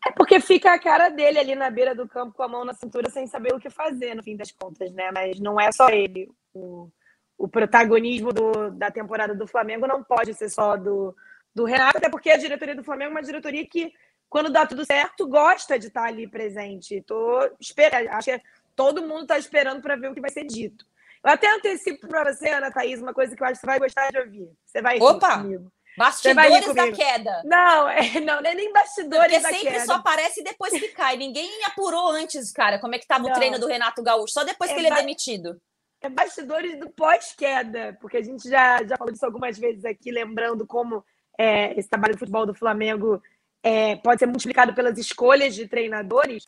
[0.06, 2.74] É porque fica a cara dele ali na beira do campo com a mão na
[2.74, 5.12] cintura sem saber o que fazer, no fim das contas, né?
[5.14, 6.30] Mas não é só ele.
[6.54, 6.90] O,
[7.38, 11.16] o protagonismo do, da temporada do Flamengo não pode ser só do,
[11.54, 13.94] do Renato, até porque a diretoria do Flamengo é uma diretoria que,
[14.28, 17.04] quando dá tudo certo, gosta de estar ali presente.
[17.06, 18.42] Tô esperando, acho que
[18.76, 20.84] todo mundo está esperando para ver o que vai ser dito.
[21.24, 23.80] Eu até antecipo para você, Ana Thaís, uma coisa que eu acho que você vai
[23.80, 24.50] gostar de ouvir.
[24.66, 25.38] Você vai Opa!
[25.38, 25.72] comigo.
[25.98, 27.42] Bastidores da queda.
[27.44, 29.86] Não, é, não, é nem bastidores Porque da sempre queda.
[29.86, 31.18] só aparece depois que cai.
[31.18, 34.72] Ninguém apurou antes, cara, como é que estava o treino do Renato Gaúcho, só depois
[34.72, 35.62] é que ele é demitido.
[36.02, 40.66] É bastidores do pós-queda, porque a gente já, já falou disso algumas vezes aqui, lembrando
[40.66, 41.06] como
[41.38, 43.22] é, esse trabalho de futebol do Flamengo
[43.62, 46.48] é, pode ser multiplicado pelas escolhas de treinadores.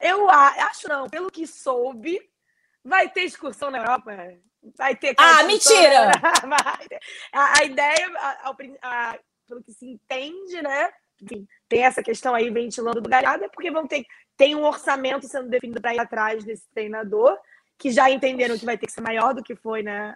[0.00, 2.20] Eu acho não, pelo que soube,
[2.82, 4.12] vai ter excursão na Europa.
[4.76, 5.14] Vai ter.
[5.18, 6.10] Ah, mentira!
[7.32, 8.50] a, a, ideia, a,
[8.82, 10.92] a, pelo que se entende, né?
[11.22, 14.04] Enfim, tem essa questão aí ventilando do galhado, é porque vão ter.
[14.36, 17.38] Tem um orçamento sendo definido para ir atrás desse treinador,
[17.78, 20.14] que já entenderam que vai ter que ser maior do que foi, né?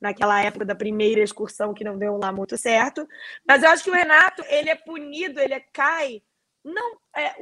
[0.00, 3.06] naquela época da primeira excursão que não deu lá muito certo.
[3.46, 6.22] Mas eu acho que o Renato, ele é punido, ele é, cai.
[6.64, 7.34] Não, é,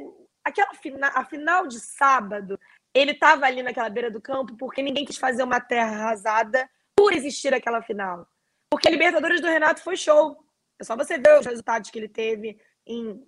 [0.43, 2.59] aquela fina, a final de sábado,
[2.97, 7.13] ele estava ali naquela beira do campo porque ninguém quis fazer uma terra arrasada por
[7.13, 8.27] existir aquela final.
[8.69, 10.37] Porque a Libertadores do Renato foi show.
[10.79, 13.23] É só você ver os resultados que ele teve em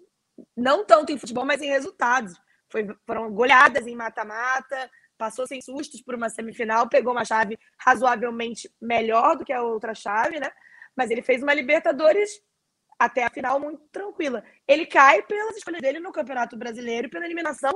[0.56, 2.34] não tanto em futebol, mas em resultados.
[2.70, 8.72] Foi, foram goleadas em mata-mata, passou sem sustos por uma semifinal, pegou uma chave razoavelmente
[8.80, 10.50] melhor do que a outra chave, né?
[10.96, 12.42] Mas ele fez uma Libertadores
[12.98, 14.44] até a final muito tranquila.
[14.68, 17.72] Ele cai pelas escolhas dele no Campeonato Brasileiro e pela eliminação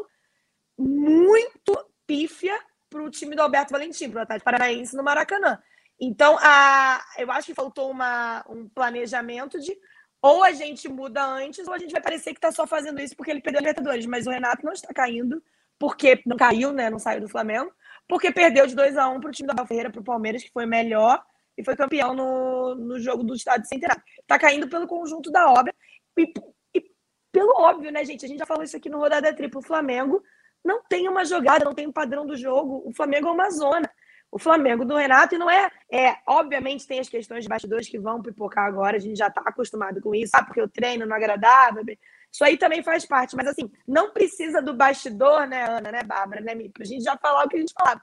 [0.78, 2.58] muito pífia
[2.90, 5.60] para o time do Alberto Valentim, para o Atlético Paranaense no Maracanã.
[6.00, 9.76] Então, a, eu acho que faltou uma, um planejamento de
[10.22, 13.16] ou a gente muda antes, ou a gente vai parecer que está só fazendo isso
[13.16, 14.06] porque ele perdeu a Libertadores.
[14.06, 15.44] Mas o Renato não está caindo
[15.78, 16.90] porque não caiu, né?
[16.90, 17.70] Não saiu do Flamengo,
[18.08, 20.42] porque perdeu de 2 a 1 um para o time da Ferreira, para o Palmeiras,
[20.42, 21.22] que foi melhor
[21.58, 24.02] e foi campeão no, no jogo do Estado Centenário.
[24.22, 25.74] Está caindo pelo conjunto da obra
[26.18, 26.32] e,
[26.74, 26.86] e,
[27.32, 28.24] pelo óbvio, né, gente?
[28.24, 29.62] A gente já falou isso aqui no Rodada Triplo.
[29.62, 30.24] Flamengo
[30.64, 32.82] não tem uma jogada, não tem um padrão do jogo.
[32.86, 33.90] O Flamengo é uma zona.
[34.32, 36.18] O Flamengo do Renato, e não é, é.
[36.26, 40.02] Obviamente, tem as questões de bastidores que vão pipocar agora, a gente já está acostumado
[40.02, 41.84] com isso, ah, porque o treino não é agradável.
[42.32, 46.42] Isso aí também faz parte, mas assim, não precisa do bastidor, né, Ana, né, Bárbara,
[46.42, 46.68] né, Mi?
[46.68, 48.02] Pra gente já falar o que a gente falava.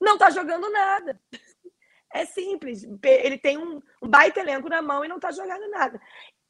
[0.00, 1.20] Não tá jogando nada.
[2.12, 2.86] É simples.
[3.02, 6.00] Ele tem um, um baita elenco na mão e não tá jogando nada.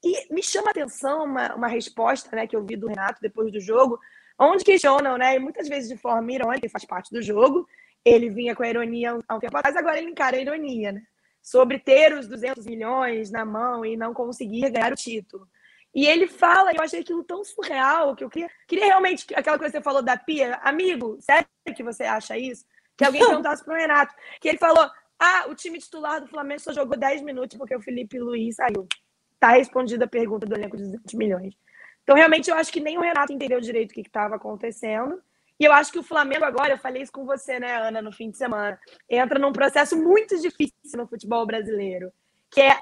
[0.03, 3.51] E me chama a atenção uma, uma resposta né, que eu vi do Renato depois
[3.51, 3.99] do jogo,
[4.39, 5.35] onde questionam, né?
[5.35, 7.67] E muitas vezes de forma irônica, faz parte do jogo.
[8.03, 11.01] Ele vinha com a ironia há um tempo atrás, agora ele encara a ironia, né?
[11.41, 15.47] Sobre ter os 200 milhões na mão e não conseguir ganhar o título.
[15.93, 19.57] E ele fala, e eu achei aquilo tão surreal que eu queria, queria realmente, aquela
[19.57, 22.65] coisa que você falou da pia, amigo, sério que você acha isso?
[22.97, 26.73] Que alguém perguntasse pro Renato, que ele falou, ah, o time titular do Flamengo só
[26.73, 28.85] jogou 10 minutos porque o Felipe Luiz saiu.
[29.39, 31.55] Tá respondida a pergunta do elenco de 200 milhões.
[32.05, 35.19] Então, realmente, eu acho que nem o Renato entendeu direito o que estava acontecendo.
[35.59, 38.11] E eu acho que o Flamengo agora, eu falei isso com você, né, Ana, no
[38.11, 38.79] fim de semana,
[39.09, 42.13] entra num processo muito difícil no futebol brasileiro,
[42.51, 42.79] que é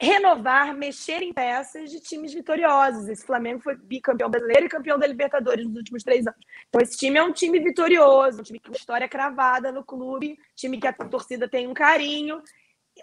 [0.00, 3.08] renovar, mexer em peças de times vitoriosos.
[3.08, 6.40] Esse Flamengo foi bicampeão brasileiro e campeão da Libertadores nos últimos três anos.
[6.68, 10.80] Então, esse time é um time vitorioso, um time com história cravada no clube, time
[10.80, 12.42] que a torcida tem um carinho.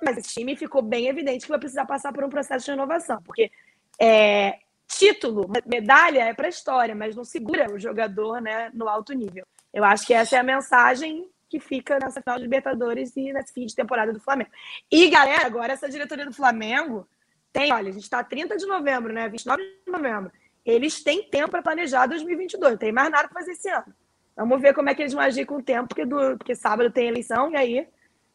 [0.01, 3.21] Mas esse time ficou bem evidente que vai precisar passar por um processo de renovação,
[3.21, 3.51] porque
[3.99, 4.59] é,
[4.89, 9.45] título, medalha é para a história, mas não segura o jogador né, no alto nível.
[9.71, 13.53] Eu acho que essa é a mensagem que fica nessa final de Libertadores e nesse
[13.53, 14.49] fim de temporada do Flamengo.
[14.91, 17.07] E, galera, agora essa diretoria do Flamengo
[17.53, 19.29] tem, olha, a gente está 30 de novembro, né?
[19.29, 20.31] 29 de novembro.
[20.65, 23.93] Eles têm tempo para planejar 2022, não tem mais nada para fazer esse ano.
[24.35, 26.91] Vamos ver como é que eles vão agir com o tempo, porque, do, porque sábado
[26.91, 27.87] tem eleição, e aí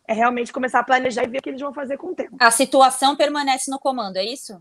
[0.06, 2.36] é realmente começar a planejar e ver o que eles vão fazer com o tempo.
[2.38, 4.60] A situação permanece no comando, é isso?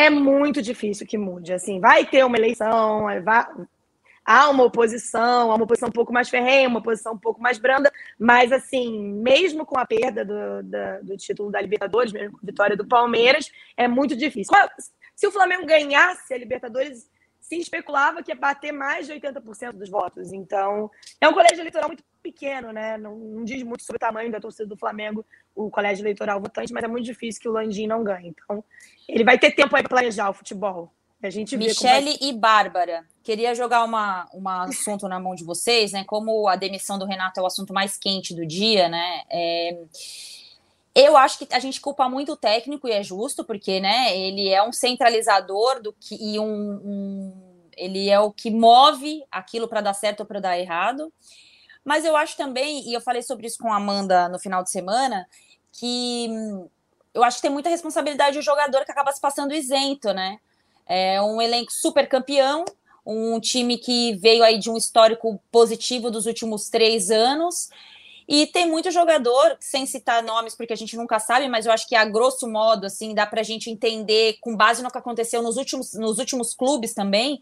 [0.00, 1.52] É muito difícil que mude.
[1.52, 3.46] Assim, vai ter uma eleição, vai,
[4.24, 7.58] há uma oposição, há uma oposição um pouco mais ferrenha, uma oposição um pouco mais
[7.58, 12.38] branda, mas assim, mesmo com a perda do, do, do título da Libertadores, mesmo com
[12.38, 14.54] a vitória do Palmeiras, é muito difícil.
[15.14, 17.06] Se o Flamengo ganhasse a Libertadores,
[17.38, 20.32] se especulava que ia bater mais de 80% dos votos.
[20.32, 20.90] Então,
[21.20, 22.96] é um colégio eleitoral muito pequeno, né?
[22.96, 26.72] Não, não, diz muito sobre o tamanho da torcida do Flamengo, o colégio eleitoral votante,
[26.72, 28.28] mas é muito difícil que o Landim não ganhe.
[28.28, 28.62] Então,
[29.08, 30.92] ele vai ter tempo aí para planejar o futebol.
[31.22, 36.02] A gente Michele e Bárbara, queria jogar uma, um assunto na mão de vocês, né?
[36.04, 39.22] Como a demissão do Renato é o assunto mais quente do dia, né?
[39.30, 39.78] É...
[40.94, 44.48] Eu acho que a gente culpa muito o técnico e é justo, porque né, ele
[44.48, 47.32] é um centralizador do que, e um, um
[47.76, 51.12] Ele é o que move aquilo para dar certo ou para dar errado.
[51.84, 54.70] Mas eu acho também, e eu falei sobre isso com a Amanda no final de
[54.70, 55.26] semana,
[55.72, 56.68] que hum,
[57.14, 60.38] eu acho que tem muita responsabilidade do jogador que acaba se passando isento, né?
[60.86, 62.64] É um elenco super campeão,
[63.04, 67.70] um time que veio aí de um histórico positivo dos últimos três anos.
[68.28, 71.88] E tem muito jogador, sem citar nomes, porque a gente nunca sabe, mas eu acho
[71.88, 75.42] que a grosso modo, assim, dá para a gente entender, com base no que aconteceu
[75.42, 77.40] nos últimos, nos últimos clubes também,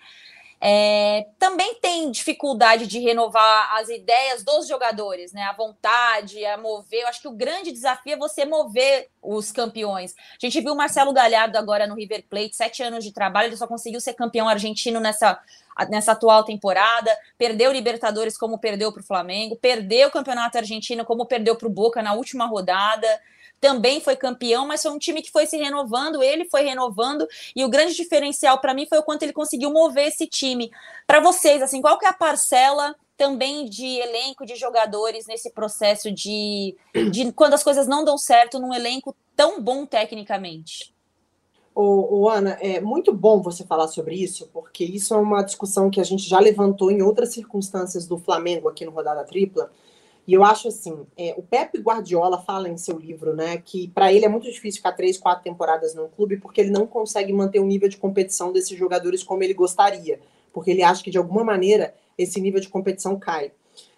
[0.60, 5.42] é, também tem dificuldade de renovar as ideias dos jogadores, né?
[5.42, 7.02] A vontade, a mover.
[7.02, 10.14] Eu acho que o grande desafio é você mover os campeões.
[10.32, 13.56] A gente viu o Marcelo Galhardo agora no River Plate, sete anos de trabalho, ele
[13.56, 15.40] só conseguiu ser campeão argentino nessa,
[15.88, 17.16] nessa atual temporada.
[17.36, 21.70] Perdeu Libertadores como perdeu para o Flamengo, perdeu o Campeonato Argentino como perdeu para o
[21.70, 23.06] Boca na última rodada
[23.60, 27.64] também foi campeão, mas foi um time que foi se renovando, ele foi renovando, e
[27.64, 30.70] o grande diferencial para mim foi o quanto ele conseguiu mover esse time.
[31.06, 36.10] Para vocês, assim, qual que é a parcela também de elenco de jogadores nesse processo
[36.12, 36.76] de,
[37.10, 40.94] de quando as coisas não dão certo num elenco tão bom tecnicamente?
[41.74, 45.90] Ô, ô, Ana, é muito bom você falar sobre isso, porque isso é uma discussão
[45.90, 49.70] que a gente já levantou em outras circunstâncias do Flamengo aqui no Rodada Tripla,
[50.28, 54.12] e eu acho assim, é, o Pepe Guardiola fala em seu livro, né, que para
[54.12, 57.60] ele é muito difícil ficar três, quatro temporadas num clube porque ele não consegue manter
[57.60, 60.20] o nível de competição desses jogadores como ele gostaria,
[60.52, 63.52] porque ele acha que de alguma maneira esse nível de competição cai.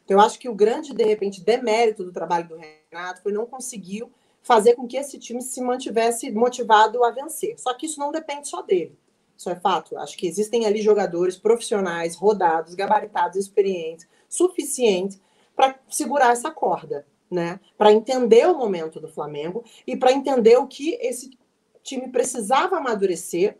[0.05, 3.45] Então eu acho que o grande, de repente, demérito do trabalho do Renato foi não
[3.45, 4.07] conseguir
[4.41, 7.59] fazer com que esse time se mantivesse motivado a vencer.
[7.59, 8.97] Só que isso não depende só dele.
[9.37, 9.99] Isso é fato.
[9.99, 15.19] Acho que existem ali jogadores profissionais, rodados, gabaritados, experientes, suficientes
[15.61, 17.61] para segurar essa corda, né?
[17.77, 21.37] Para entender o momento do Flamengo e para entender o que esse
[21.83, 23.59] time precisava amadurecer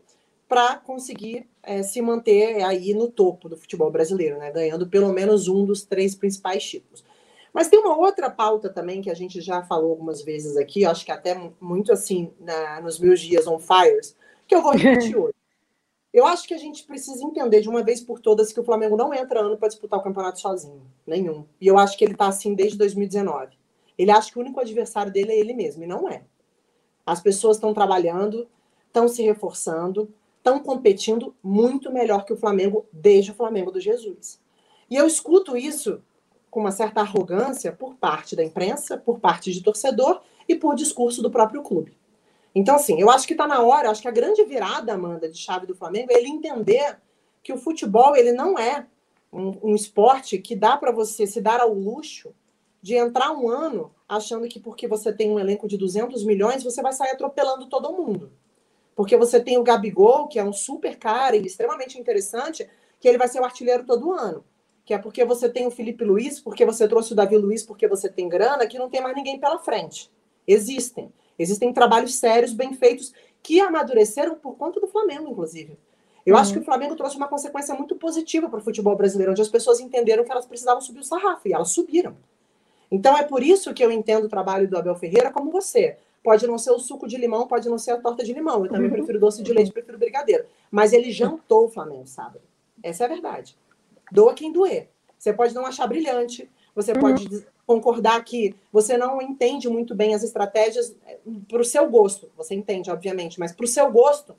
[0.49, 4.49] para conseguir é, se manter aí no topo do futebol brasileiro, né?
[4.49, 7.03] Ganhando pelo menos um dos três principais títulos.
[7.53, 11.05] Mas tem uma outra pauta também que a gente já falou algumas vezes aqui, acho
[11.05, 15.35] que até muito assim na, nos meus dias on fires, que eu vou repetir hoje.
[16.13, 18.97] Eu acho que a gente precisa entender de uma vez por todas que o Flamengo
[18.97, 20.81] não entra ano para disputar o campeonato sozinho.
[21.07, 21.45] Nenhum.
[21.59, 23.57] E eu acho que ele está assim desde 2019.
[23.97, 26.23] Ele acha que o único adversário dele é ele mesmo, e não é.
[27.05, 28.47] As pessoas estão trabalhando,
[28.87, 34.41] estão se reforçando, estão competindo muito melhor que o Flamengo desde o Flamengo do Jesus.
[34.89, 36.01] E eu escuto isso
[36.49, 41.21] com uma certa arrogância por parte da imprensa, por parte de torcedor e por discurso
[41.21, 41.95] do próprio clube.
[42.53, 45.37] Então, assim, eu acho que está na hora, acho que a grande virada, Amanda, de
[45.37, 46.97] chave do Flamengo é ele entender
[47.41, 48.85] que o futebol ele não é
[49.31, 52.33] um, um esporte que dá para você se dar ao luxo
[52.81, 56.81] de entrar um ano achando que porque você tem um elenco de 200 milhões, você
[56.81, 58.31] vai sair atropelando todo mundo.
[58.95, 62.67] Porque você tem o Gabigol, que é um super cara e extremamente interessante,
[62.99, 64.43] que ele vai ser o artilheiro todo ano.
[64.83, 67.87] Que é porque você tem o Felipe Luiz, porque você trouxe o Davi Luiz, porque
[67.87, 70.11] você tem grana, que não tem mais ninguém pela frente.
[70.45, 71.13] Existem.
[71.37, 75.77] Existem trabalhos sérios, bem feitos, que amadureceram por conta do Flamengo, inclusive.
[76.25, 76.41] Eu uhum.
[76.41, 79.49] acho que o Flamengo trouxe uma consequência muito positiva para o futebol brasileiro, onde as
[79.49, 82.15] pessoas entenderam que elas precisavam subir o sarrafo, e elas subiram.
[82.91, 85.97] Então é por isso que eu entendo o trabalho do Abel Ferreira como você.
[86.23, 88.63] Pode não ser o suco de limão, pode não ser a torta de limão.
[88.63, 88.97] Eu também uhum.
[88.97, 90.45] prefiro doce de leite, prefiro brigadeiro.
[90.69, 92.41] Mas ele jantou o Flamengo sábado.
[92.83, 93.57] Essa é a verdade.
[94.11, 94.89] Doa quem doer.
[95.17, 96.99] Você pode não achar brilhante, você uhum.
[96.99, 102.29] pode concordar que você não entende muito bem as estratégias eh, para o seu gosto.
[102.35, 104.35] Você entende, obviamente, mas para o seu gosto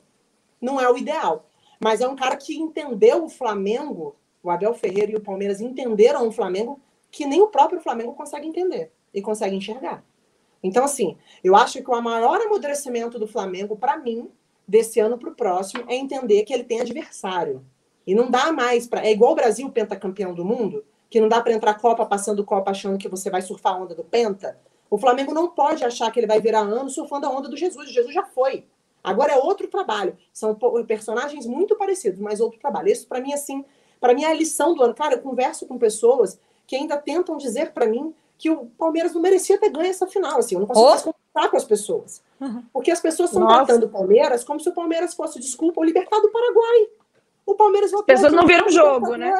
[0.61, 1.49] não é o ideal.
[1.79, 6.27] Mas é um cara que entendeu o Flamengo, o Abel Ferreira e o Palmeiras entenderam
[6.27, 6.79] o Flamengo
[7.11, 10.03] que nem o próprio Flamengo consegue entender e consegue enxergar.
[10.63, 14.29] Então, assim, eu acho que o maior amadurecimento do Flamengo, para mim,
[14.67, 17.65] desse ano para o próximo, é entender que ele tem adversário.
[18.07, 19.05] E não dá mais para.
[19.05, 20.83] É igual o Brasil pentacampeão do mundo
[21.13, 23.93] que não dá para entrar Copa passando Copa achando que você vai surfar a onda
[23.93, 24.57] do Penta.
[24.89, 27.91] O Flamengo não pode achar que ele vai virar ano surfando a onda do Jesus.
[27.91, 28.65] Jesus já foi.
[29.03, 30.17] Agora é outro trabalho.
[30.33, 30.57] São
[30.87, 32.89] personagens muito parecidos, mas outro trabalho.
[32.89, 33.63] Isso para mim assim,
[34.01, 34.95] para mim é a lição do ano.
[34.95, 39.21] Cara, eu converso com pessoas que ainda tentam dizer para mim que o Palmeiras não
[39.21, 40.39] merecia ter ganho essa final.
[40.39, 41.13] Assim, eu não consigo oh.
[41.13, 42.23] conversar com as pessoas.
[42.41, 42.63] Uhum.
[42.73, 46.23] Porque as pessoas estão tratando o Palmeiras como se o Palmeiras fosse, desculpa, o libertado
[46.23, 46.87] do Paraguai.
[47.45, 47.93] O Palmeiras.
[47.93, 49.33] As pessoas não viram o jogo, né?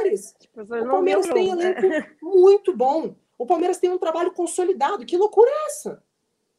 [0.55, 2.09] O Palmeiras tem jogo, elenco né?
[2.21, 3.15] muito bom.
[3.37, 5.05] O Palmeiras tem um trabalho consolidado.
[5.05, 6.03] Que loucura é essa?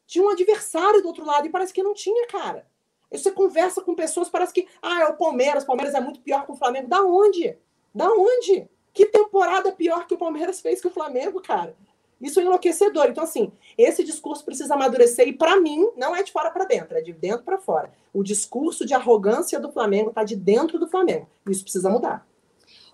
[0.05, 2.67] Tinha um adversário do outro lado e parece que não tinha, cara.
[3.11, 6.45] Você conversa com pessoas, parece que, ah, é o Palmeiras, o Palmeiras é muito pior
[6.45, 6.87] que o Flamengo.
[6.87, 7.57] Da onde?
[7.93, 8.69] Da onde?
[8.93, 11.75] Que temporada pior que o Palmeiras fez que o Flamengo, cara?
[12.21, 13.07] Isso é enlouquecedor.
[13.07, 16.97] Então, assim, esse discurso precisa amadurecer e, para mim, não é de fora para dentro,
[16.97, 17.91] é de dentro para fora.
[18.13, 21.27] O discurso de arrogância do Flamengo está de dentro do Flamengo.
[21.49, 22.25] Isso precisa mudar.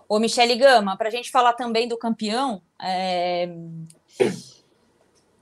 [0.08, 3.48] Ô, Michele Gama, para a gente falar também do campeão, é...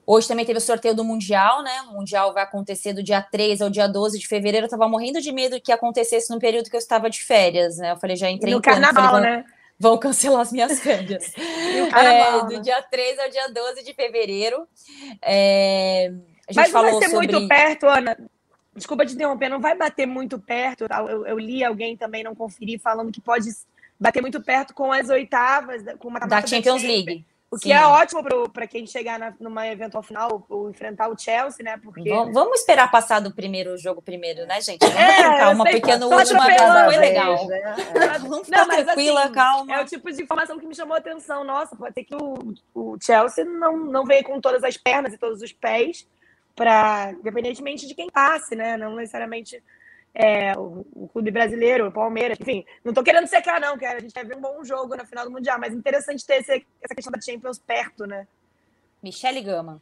[0.07, 1.83] hoje também teve o sorteio do Mundial, né?
[1.91, 4.67] O Mundial vai acontecer do dia 3 ao dia 12 de fevereiro.
[4.67, 7.93] Eu tava morrendo de medo que acontecesse no período que eu estava de férias, né?
[7.93, 9.45] Eu falei, já entrei no em carnaval, falei, né?
[9.81, 11.33] Vão cancelar as minhas férias.
[11.97, 12.61] é, do né?
[12.61, 14.69] dia 3 ao dia 12 de fevereiro.
[15.23, 16.13] É...
[16.55, 17.33] Mas não vai ser sobre...
[17.33, 18.17] muito perto, Ana.
[18.77, 20.85] Desculpa te interromper, não vai bater muito perto.
[21.09, 23.49] Eu, eu li alguém também, não conferi, falando que pode
[23.99, 27.25] bater muito perto com as oitavas, com uma da Champions League.
[27.51, 27.73] O que Sim.
[27.73, 31.77] é ótimo para quem chegar na, numa eventual final, ou enfrentar o Chelsea, né?
[31.83, 32.09] Porque...
[32.09, 34.79] Vamos esperar passar do primeiro jogo primeiro, né, gente?
[34.79, 37.47] Vamos é, calma, porque no último vez foi legal.
[37.49, 37.77] Né?
[38.23, 39.75] Vamos ficar não, tranquila, assim, calma.
[39.75, 41.43] É o tipo de informação que me chamou a atenção.
[41.43, 45.19] Nossa, pode ser que o, o Chelsea não, não veio com todas as pernas e
[45.19, 46.07] todos os pés,
[46.55, 48.77] para independentemente de quem passe, né?
[48.77, 49.61] Não necessariamente
[50.15, 53.99] é, o, o, clube brasileiro, o Palmeiras, enfim, não tô querendo secar, não, cara.
[53.99, 56.67] A gente quer ver um bom jogo na final do Mundial, mas interessante ter esse,
[56.83, 58.27] essa questão da Champions perto, né?
[59.03, 59.81] Michele Gama.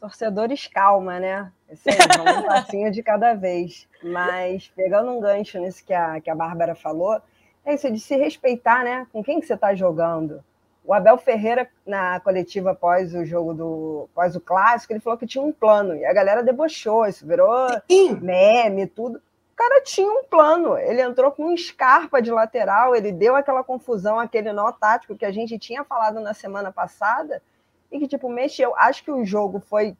[0.00, 1.52] Torcedores, calma, né?
[1.68, 1.96] Esse aí,
[2.38, 3.86] um passinho de cada vez.
[4.02, 7.20] Mas pegando um gancho nisso que a, que a Bárbara falou,
[7.64, 9.06] é isso de se respeitar, né?
[9.12, 10.42] Com quem que você está jogando.
[10.84, 14.08] O Abel Ferreira, na coletiva após o jogo do.
[14.12, 15.94] após o clássico, ele falou que tinha um plano.
[15.94, 18.14] E a galera debochou, isso virou Sim.
[18.22, 19.20] meme, tudo
[19.58, 20.78] cara tinha um plano.
[20.78, 25.24] Ele entrou com um Scarpa de lateral, ele deu aquela confusão, aquele nó tático que
[25.24, 27.42] a gente tinha falado na semana passada,
[27.90, 28.72] e que, tipo, mexeu.
[28.76, 29.96] Acho que o jogo foi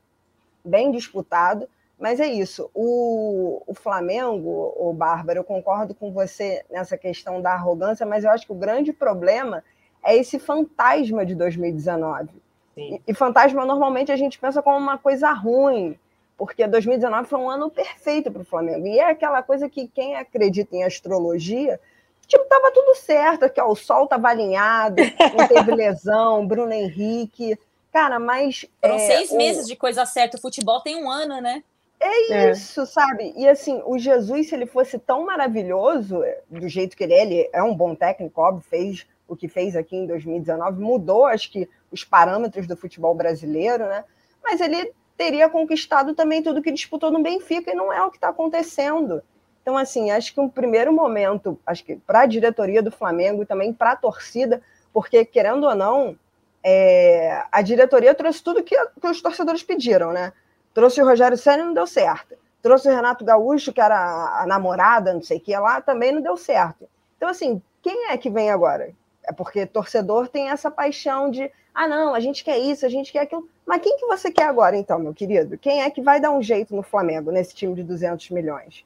[0.64, 2.70] bem disputado, mas é isso.
[2.72, 8.30] O, o Flamengo, o Bárbara, eu concordo com você nessa questão da arrogância, mas eu
[8.30, 9.64] acho que o grande problema
[10.04, 12.30] é esse fantasma de 2019.
[12.76, 15.98] E, e fantasma normalmente a gente pensa como uma coisa ruim
[16.38, 18.86] porque 2019 foi um ano perfeito para o Flamengo.
[18.86, 21.80] E é aquela coisa que quem acredita em astrologia,
[22.28, 25.02] tipo, tava tudo certo, aqui, ó, o sol estava alinhado,
[25.36, 27.58] não teve lesão, Bruno Henrique.
[27.92, 28.64] Cara, mas.
[28.80, 29.36] Foram é, seis o...
[29.36, 30.36] meses de coisa certa.
[30.36, 31.64] O futebol tem um ano, né?
[31.98, 32.86] É, é isso, é.
[32.86, 33.34] sabe?
[33.36, 37.50] E assim, o Jesus, se ele fosse tão maravilhoso, do jeito que ele é, ele
[37.52, 41.68] é um bom técnico, óbvio, fez o que fez aqui em 2019, mudou, acho que,
[41.90, 44.04] os parâmetros do futebol brasileiro, né?
[44.42, 48.16] Mas ele teria conquistado também tudo que disputou no Benfica, e não é o que
[48.16, 49.20] está acontecendo.
[49.60, 53.46] Então, assim, acho que um primeiro momento, acho que para a diretoria do Flamengo e
[53.46, 54.62] também para a torcida,
[54.92, 56.16] porque, querendo ou não,
[56.62, 60.32] é, a diretoria trouxe tudo que, que, os torcedores pediram, né?
[60.72, 62.36] Trouxe o Rogério Senna não deu certo.
[62.62, 66.12] Trouxe o Renato Gaúcho, que era a, a namorada, não sei o que lá, também
[66.12, 66.88] não deu certo.
[67.16, 68.92] Então, assim, quem é que vem agora?
[69.24, 73.12] É porque torcedor tem essa paixão de ah, não, a gente quer isso, a gente
[73.12, 73.48] quer aquilo.
[73.68, 75.58] Mas quem que você quer agora, então, meu querido?
[75.58, 78.82] Quem é que vai dar um jeito no Flamengo, nesse time de 200 milhões?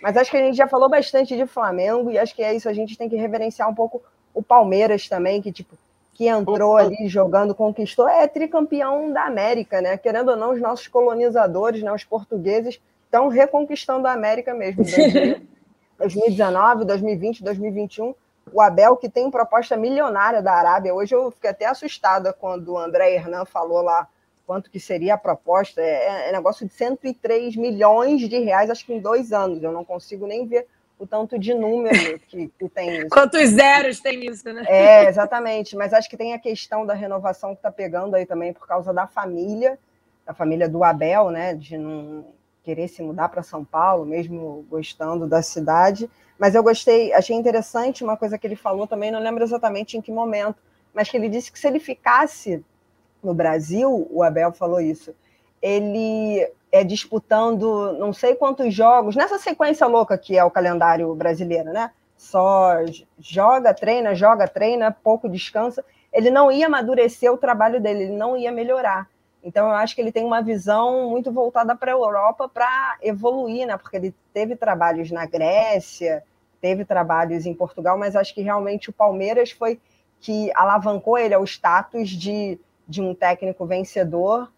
[0.00, 2.68] Mas acho que a gente já falou bastante de Flamengo e acho que é isso,
[2.68, 4.00] a gente tem que reverenciar um pouco
[4.32, 5.76] o Palmeiras também, que tipo,
[6.14, 9.96] que entrou ali jogando, conquistou, é tricampeão da América, né?
[9.96, 14.84] Querendo ou não, os nossos colonizadores, né, os portugueses, estão reconquistando a América mesmo.
[15.98, 18.14] 2019, 2020, 2021
[18.50, 20.94] o Abel, que tem proposta milionária da Arábia.
[20.94, 24.08] Hoje eu fiquei até assustada quando o André Hernan falou lá
[24.46, 25.80] quanto que seria a proposta.
[25.80, 29.62] É, é negócio de 103 milhões de reais, acho que em dois anos.
[29.62, 30.66] Eu não consigo nem ver
[30.98, 33.08] o tanto de número que, que tem isso.
[33.08, 34.64] Quantos zeros tem isso, né?
[34.66, 35.76] É, exatamente.
[35.76, 38.92] Mas acho que tem a questão da renovação que está pegando aí também por causa
[38.92, 39.78] da família,
[40.26, 41.54] da família do Abel, né?
[41.54, 42.24] De não
[42.62, 46.08] querer se mudar para São Paulo, mesmo gostando da cidade.
[46.38, 50.00] Mas eu gostei, achei interessante uma coisa que ele falou também, não lembro exatamente em
[50.00, 50.56] que momento,
[50.92, 52.64] mas que ele disse que se ele ficasse
[53.22, 55.14] no Brasil, o Abel falou isso,
[55.60, 61.72] ele é disputando não sei quantos jogos, nessa sequência louca que é o calendário brasileiro,
[61.72, 61.92] né?
[62.16, 62.76] Só
[63.18, 65.84] joga, treina, joga, treina, pouco descansa.
[66.12, 69.08] Ele não ia amadurecer o trabalho dele, ele não ia melhorar.
[69.42, 73.66] Então, eu acho que ele tem uma visão muito voltada para a Europa para evoluir,
[73.66, 73.76] né?
[73.76, 76.22] Porque ele teve trabalhos na Grécia,
[76.60, 79.80] teve trabalhos em Portugal, mas acho que realmente o Palmeiras foi
[80.20, 84.50] que alavancou ele ao status de, de um técnico vencedor.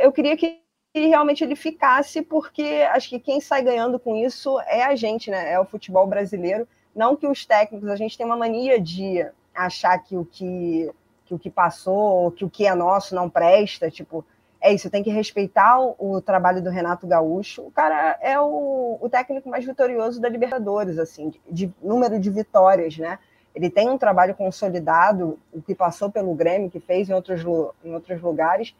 [0.00, 0.60] Eu queria que
[0.92, 5.52] realmente ele ficasse, porque acho que quem sai ganhando com isso é a gente, né?
[5.52, 6.66] É o futebol brasileiro.
[6.94, 9.24] Não que os técnicos, a gente tem uma mania de
[9.54, 10.90] achar que o que,
[11.26, 14.24] que o que passou, que o que é nosso não presta, tipo,
[14.60, 17.62] é isso, tem que respeitar o, o, trabalho do Renato Gaúcho.
[17.62, 22.30] O cara é o, o técnico mais vitorioso da Libertadores, assim, de, de, número de
[22.30, 23.18] vitórias, né?
[23.54, 27.42] Ele tem um trabalho consolidado, o que passou pelo Grêmio, que fez em outros,
[27.84, 28.74] em outros lugares.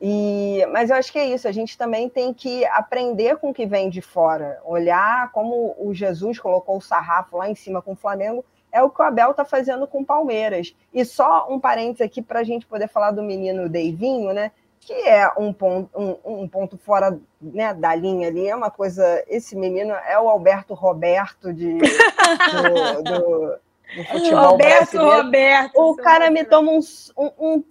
[0.00, 3.54] E, mas eu acho que é isso, a gente também tem que aprender com o
[3.54, 7.92] que vem de fora, olhar como o Jesus colocou o sarrafo lá em cima com
[7.92, 10.74] o Flamengo é o que o Abel está fazendo com o Palmeiras.
[10.92, 14.50] E só um parênteses aqui para a gente poder falar do menino Deivinho, né?
[14.80, 19.22] Que é um ponto, um, um, ponto fora né, da linha ali, é uma coisa.
[19.28, 23.58] Esse menino é o Alberto Roberto de, do, do,
[23.96, 25.22] do futebol Roberto brasileiro.
[25.22, 25.76] Roberto.
[25.76, 26.80] O cara me toma um,
[27.16, 27.64] um, um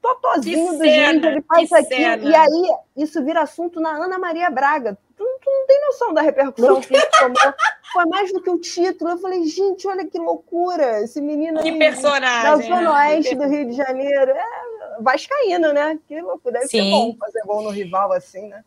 [0.00, 4.96] totozinho do gente, ele faz aqui, e aí isso vira assunto na Ana Maria Braga.
[5.42, 7.54] Tu, não tem noção da repercussão que isso tomou.
[7.92, 9.10] Foi mais do que o título.
[9.10, 11.00] Eu falei, gente, olha que loucura.
[11.02, 13.14] Esse menino que personagem, da Zona né?
[13.14, 14.30] Oeste do Rio de Janeiro.
[14.30, 14.44] É
[15.00, 15.98] vascaíno, né?
[16.06, 16.54] Que loucura.
[16.54, 16.82] Deve Sim.
[16.84, 18.64] ser bom fazer gol no rival assim, né?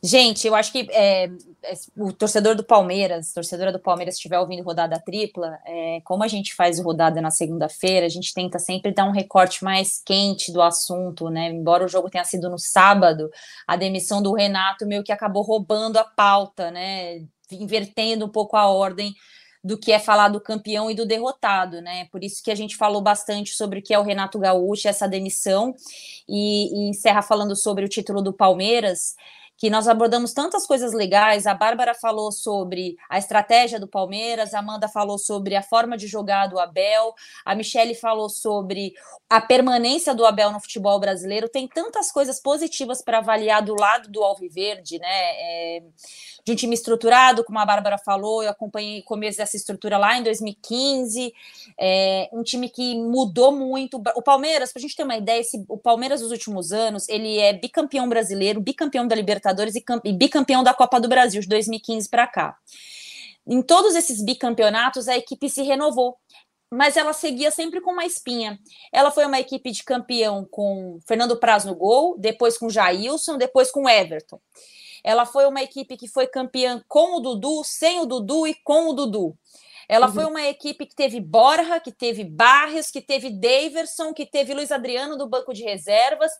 [0.00, 4.38] Gente, eu acho que é, é, o torcedor do Palmeiras, torcedora do Palmeiras, se estiver
[4.38, 8.92] ouvindo rodada tripla, é, como a gente faz rodada na segunda-feira, a gente tenta sempre
[8.92, 11.50] dar um recorte mais quente do assunto, né?
[11.50, 13.28] Embora o jogo tenha sido no sábado,
[13.66, 17.24] a demissão do Renato meio que acabou roubando a pauta, né?
[17.50, 19.12] Invertendo um pouco a ordem
[19.64, 22.06] do que é falar do campeão e do derrotado, né?
[22.12, 25.08] Por isso que a gente falou bastante sobre o que é o Renato Gaúcho, essa
[25.08, 25.74] demissão,
[26.28, 29.16] e, e encerra falando sobre o título do Palmeiras
[29.58, 31.44] que nós abordamos tantas coisas legais.
[31.44, 36.06] A Bárbara falou sobre a estratégia do Palmeiras, a Amanda falou sobre a forma de
[36.06, 37.12] jogar do Abel,
[37.44, 38.94] a Michele falou sobre
[39.28, 41.48] a permanência do Abel no futebol brasileiro.
[41.48, 45.08] Tem tantas coisas positivas para avaliar do lado do Alviverde, né?
[45.10, 45.82] É,
[46.44, 50.16] de um time estruturado, como a Bárbara falou, eu acompanhei o começo dessa estrutura lá
[50.16, 51.34] em 2015,
[51.78, 54.00] é, um time que mudou muito.
[54.14, 57.38] O Palmeiras, para a gente ter uma ideia, esse, o Palmeiras nos últimos anos, ele
[57.38, 62.08] é bicampeão brasileiro, bicampeão da Libertadores e, e bicampeão da Copa do Brasil, de 2015
[62.08, 62.56] para cá.
[63.46, 66.16] Em todos esses bicampeonatos, a equipe se renovou
[66.70, 68.58] mas ela seguia sempre com uma espinha.
[68.92, 73.70] Ela foi uma equipe de campeão com Fernando Praz no gol, depois com Jailson, depois
[73.70, 74.38] com Everton.
[75.02, 78.88] Ela foi uma equipe que foi campeã com o Dudu, sem o Dudu e com
[78.88, 79.36] o Dudu.
[79.88, 80.12] Ela uhum.
[80.12, 84.70] foi uma equipe que teve Borja, que teve Barrios, que teve Daverson, que teve Luiz
[84.70, 86.30] Adriano do banco de reservas.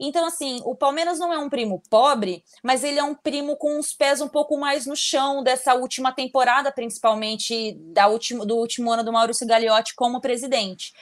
[0.00, 3.78] Então, assim, o Palmeiras não é um primo pobre, mas ele é um primo com
[3.78, 8.90] os pés um pouco mais no chão dessa última temporada, principalmente da último, do último
[8.90, 10.92] ano do Maurício Gagliotti como presidente.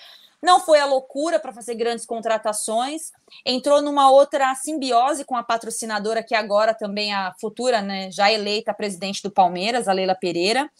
[0.43, 3.13] Não foi a loucura para fazer grandes contratações,
[3.47, 8.31] entrou numa outra simbiose com a patrocinadora, que agora também é a futura, né, já
[8.31, 10.71] eleita presidente do Palmeiras, a Leila Pereira.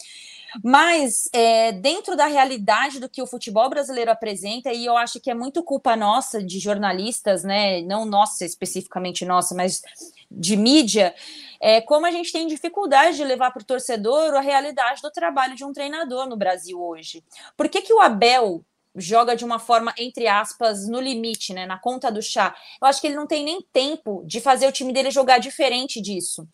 [0.62, 5.30] Mas é, dentro da realidade do que o futebol brasileiro apresenta, e eu acho que
[5.30, 7.82] é muito culpa nossa de jornalistas, né?
[7.82, 9.82] Não nossa especificamente nossa, mas
[10.30, 11.14] de mídia,
[11.61, 15.55] é, como a gente tem dificuldade de levar para o torcedor a realidade do trabalho
[15.55, 17.24] de um treinador no Brasil hoje.
[17.57, 18.64] Por que, que o Abel
[18.96, 21.66] joga de uma forma, entre aspas, no limite, né?
[21.66, 22.55] Na conta do chá.
[22.80, 26.00] Eu acho que ele não tem nem tempo de fazer o time dele jogar diferente
[26.00, 26.46] disso.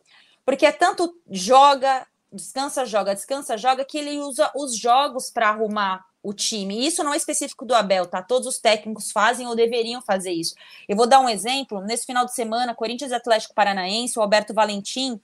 [0.45, 6.05] Porque é tanto joga, descansa, joga, descansa, joga, que ele usa os jogos para arrumar
[6.23, 6.87] o time.
[6.87, 8.23] Isso não é específico do Abel, tá?
[8.23, 10.55] Todos os técnicos fazem ou deveriam fazer isso.
[10.89, 11.81] Eu vou dar um exemplo.
[11.81, 15.21] Nesse final de semana, Corinthians Atlético Paranaense, o Alberto Valentim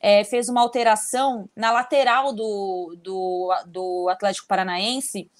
[0.00, 5.30] é, fez uma alteração na lateral do, do, do Atlético Paranaense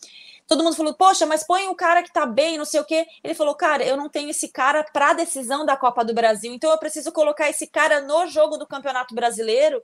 [0.48, 3.06] todo mundo falou, poxa, mas põe o cara que tá bem, não sei o quê.
[3.22, 6.70] Ele falou, cara, eu não tenho esse cara para decisão da Copa do Brasil, então
[6.70, 9.82] eu preciso colocar esse cara no jogo do Campeonato Brasileiro,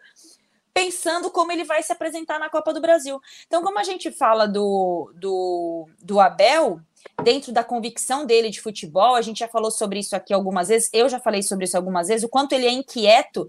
[0.75, 3.20] pensando como ele vai se apresentar na Copa do Brasil.
[3.47, 6.81] Então, como a gente fala do, do, do Abel,
[7.22, 10.91] dentro da convicção dele de futebol, a gente já falou sobre isso aqui algumas vezes,
[10.93, 13.47] eu já falei sobre isso algumas vezes, o quanto ele é inquieto.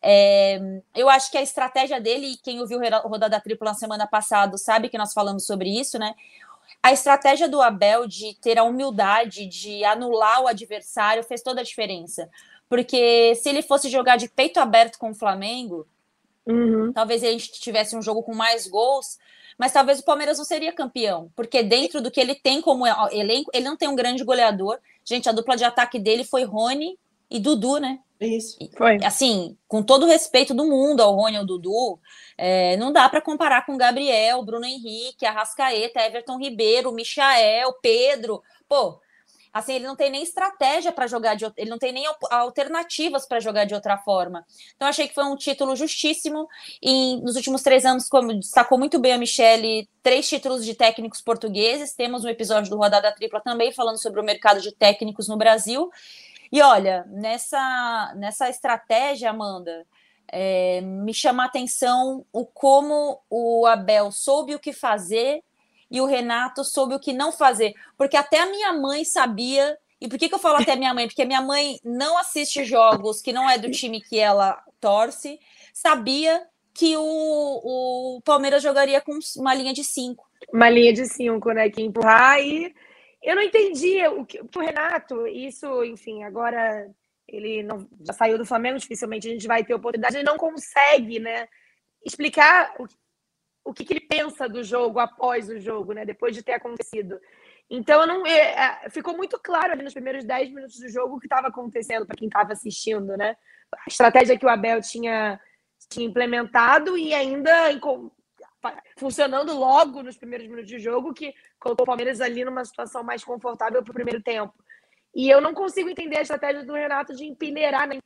[0.00, 0.60] É,
[0.94, 4.96] eu acho que a estratégia dele, quem ouviu Rodada Tripla na semana passada sabe que
[4.96, 6.14] nós falamos sobre isso, né?
[6.82, 11.64] a estratégia do Abel de ter a humildade de anular o adversário fez toda a
[11.64, 12.30] diferença.
[12.68, 15.86] Porque se ele fosse jogar de peito aberto com o Flamengo,
[16.48, 16.92] uhum.
[16.92, 19.18] talvez a gente tivesse um jogo com mais gols,
[19.58, 23.50] mas talvez o Palmeiras não seria campeão, porque dentro do que ele tem como elenco,
[23.52, 24.78] ele não tem um grande goleador.
[25.04, 26.98] Gente, a dupla de ataque dele foi Rony
[27.30, 27.98] e Dudu, né?
[28.20, 28.56] Isso.
[28.76, 28.98] Foi.
[29.04, 31.98] Assim, com todo o respeito do mundo ao Rony e ao Dudu,
[32.36, 38.42] é, não dá para comparar com Gabriel, Bruno Henrique, Arrascaeta, Everton Ribeiro, Michael, Pedro.
[38.68, 39.00] Pô,
[39.52, 43.40] assim, ele não tem nem estratégia para jogar de ele não tem nem alternativas para
[43.40, 44.44] jogar de outra forma.
[44.76, 46.48] Então, achei que foi um título justíssimo.
[46.82, 51.20] E nos últimos três anos, como destacou muito bem a Michele, três títulos de técnicos
[51.20, 51.94] portugueses.
[51.94, 55.90] Temos um episódio do Rodada Tripla também falando sobre o mercado de técnicos no Brasil.
[56.50, 59.86] E olha, nessa, nessa estratégia, Amanda,
[60.30, 65.42] é, me chama a atenção o como o Abel soube o que fazer
[65.90, 67.74] e o Renato soube o que não fazer.
[67.96, 69.76] Porque até a minha mãe sabia.
[70.00, 71.06] E por que, que eu falo até a minha mãe?
[71.06, 75.40] Porque a minha mãe não assiste jogos que não é do time que ela torce,
[75.74, 77.02] sabia que o,
[78.16, 80.24] o Palmeiras jogaria com uma linha de cinco.
[80.52, 81.68] Uma linha de cinco, né?
[81.68, 82.72] Que empurrar e
[83.22, 86.88] eu não entendi o que o Renato, isso, enfim, agora
[87.26, 91.18] ele não, já saiu do Flamengo, dificilmente a gente vai ter oportunidade, ele não consegue,
[91.18, 91.46] né,
[92.04, 92.86] explicar o,
[93.68, 97.20] o que, que ele pensa do jogo após o jogo, né, depois de ter acontecido.
[97.68, 101.20] Então, não, é, é, ficou muito claro ali nos primeiros 10 minutos do jogo o
[101.20, 103.36] que estava acontecendo para quem estava assistindo, né?
[103.70, 105.38] A estratégia que o Abel tinha,
[105.90, 107.52] tinha implementado e ainda
[108.96, 113.22] funcionando logo nos primeiros minutos de jogo, que colocou o Palmeiras ali numa situação mais
[113.22, 114.54] confortável para o primeiro tempo.
[115.14, 117.98] E eu não consigo entender a estratégia do Renato de empeneirar, né,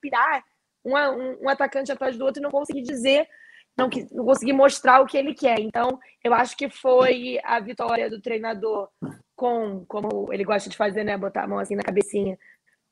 [0.85, 3.29] um, um, um atacante atrás do outro e não conseguir dizer,
[3.77, 5.61] não, não conseguir mostrar o que ele quer.
[5.61, 8.89] Então, eu acho que foi a vitória do treinador
[9.35, 12.39] com, como ele gosta de fazer, né, botar a mão assim na cabecinha,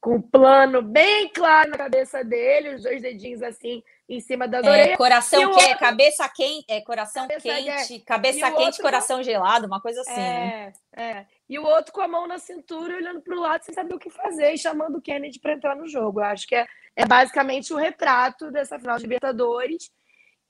[0.00, 4.66] com um plano bem claro na cabeça dele, os dois dedinhos assim em cima das
[4.66, 4.96] é, orelhas.
[4.96, 5.78] Coração quente, outro...
[5.78, 7.98] cabeça quente, é, coração cabeça quente, é.
[8.00, 8.82] cabeça quente, outro...
[8.82, 10.20] coração gelado, uma coisa assim.
[10.20, 11.26] É, é.
[11.48, 13.98] E o outro com a mão na cintura, olhando para o lado sem saber o
[13.98, 16.20] que fazer e chamando o Kennedy para entrar no jogo.
[16.20, 16.66] Eu acho que é,
[16.96, 19.90] é basicamente o retrato dessa final de Libertadores.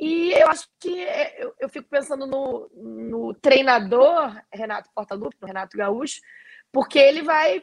[0.01, 5.47] E eu acho que é, eu, eu fico pensando no, no treinador Renato Portaluppi, no
[5.47, 6.21] Renato Gaúcho,
[6.73, 7.63] porque ele vai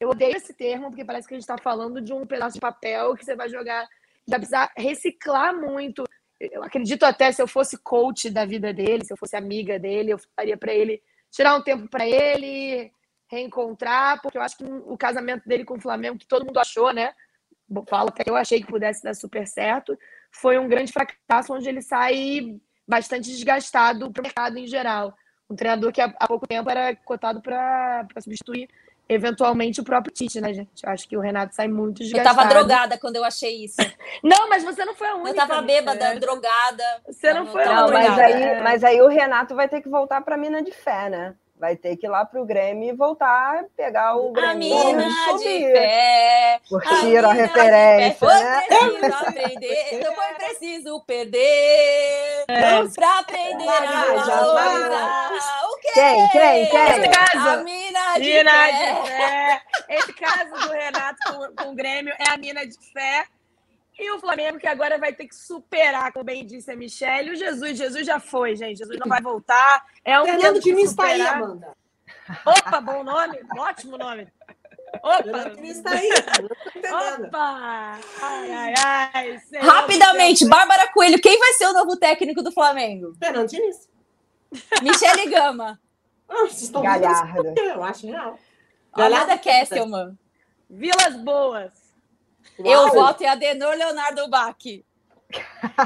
[0.00, 2.60] eu odeio esse termo, porque parece que a gente está falando de um pedaço de
[2.60, 3.86] papel que você vai jogar.
[4.26, 6.04] Vai precisar reciclar muito.
[6.40, 10.12] Eu acredito até se eu fosse coach da vida dele, se eu fosse amiga dele,
[10.12, 12.90] eu faria para ele tirar um tempo para ele
[13.30, 16.92] reencontrar, porque eu acho que o casamento dele com o Flamengo, que todo mundo achou,
[16.94, 17.14] né?
[17.86, 19.96] Falo até eu achei que pudesse dar super certo,
[20.30, 22.56] foi um grande fracasso onde ele sai
[22.86, 25.14] bastante desgastado para o mercado em geral.
[25.48, 28.68] Um treinador que há pouco tempo era cotado para substituir
[29.10, 30.84] eventualmente o próprio Tite, né, gente?
[30.84, 32.28] Eu acho que o Renato sai muito desgastado.
[32.28, 33.76] Eu tava drogada quando eu achei isso.
[34.22, 35.30] não, mas você não foi a única.
[35.30, 36.20] Eu tava bêbada, né?
[36.20, 36.84] drogada.
[37.04, 37.98] Você não, não foi a única.
[37.98, 41.34] Mas aí, mas aí o Renato vai ter que voltar pra mina de fé, né?
[41.60, 44.50] Vai ter que ir lá pro Grêmio e voltar, pegar o Grêmio.
[44.50, 46.58] A mina de fé.
[46.66, 48.14] Curtiram a, a referência, né?
[48.14, 52.44] Foi preciso aprender, não foi preciso perder.
[52.48, 52.88] É.
[52.94, 55.64] Pra aprender a valorizar.
[55.64, 55.90] O quê?
[55.92, 56.88] Quem, quem, quem?
[56.88, 58.72] Esse caso, a mina de mina fé.
[58.72, 59.62] De fé.
[59.90, 63.26] Esse caso do Renato com, com o Grêmio é a mina de fé.
[64.00, 67.36] E o Flamengo, que agora vai ter que superar, como bem disse a Michelle, o
[67.36, 67.76] Jesus.
[67.76, 68.78] Jesus já foi, gente.
[68.78, 69.84] Jesus não vai voltar.
[70.02, 71.76] É um Fernando Diniz está aí, Amanda.
[72.46, 73.38] Opa, bom nome.
[73.58, 74.26] Ótimo nome.
[75.02, 75.22] Opa!
[75.22, 76.08] Fernando Diniz está aí.
[77.24, 78.00] Opa!
[78.22, 78.74] Ai, ai,
[79.12, 79.38] ai.
[79.40, 83.14] Senhor Rapidamente, Bárbara Coelho, quem vai ser o novo técnico do Flamengo?
[83.18, 83.86] Fernando Diniz.
[84.80, 85.78] Michele Gama.
[86.26, 87.54] Ah, estão Galhardo.
[87.58, 88.38] Eu acho real.
[88.94, 90.18] Amanda Kesselman.
[90.70, 91.79] Vilas Boas.
[92.58, 94.56] Eu voto em Adenor Leonardo Bach.
[94.66, 94.82] E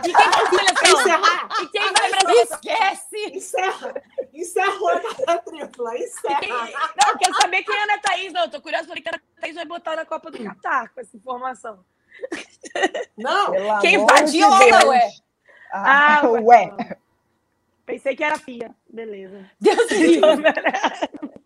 [0.03, 1.01] quem vai seleção?
[1.01, 1.49] Encerrar.
[1.61, 2.35] E quem vai pra?
[2.35, 3.27] Esquece!
[3.33, 4.03] Encerra.
[4.33, 4.91] Encerrou
[5.27, 5.99] a tripla.
[5.99, 6.41] Encerra.
[6.41, 6.51] Quem...
[6.51, 8.33] Não, eu quero saber quem é a Ana Thaís.
[8.33, 11.01] Não, eu tô curiosa porque a Ana Thaís vai botar na Copa do Catar com
[11.01, 11.85] essa informação.
[13.19, 13.53] Não.
[13.53, 14.85] Pelo Quem vai de Deus.
[14.85, 15.11] ué?
[15.73, 16.97] Ah, Ah, ué.
[17.85, 18.75] Pensei que era Pia.
[18.89, 19.51] Beleza.
[19.61, 20.25] Deus me livre.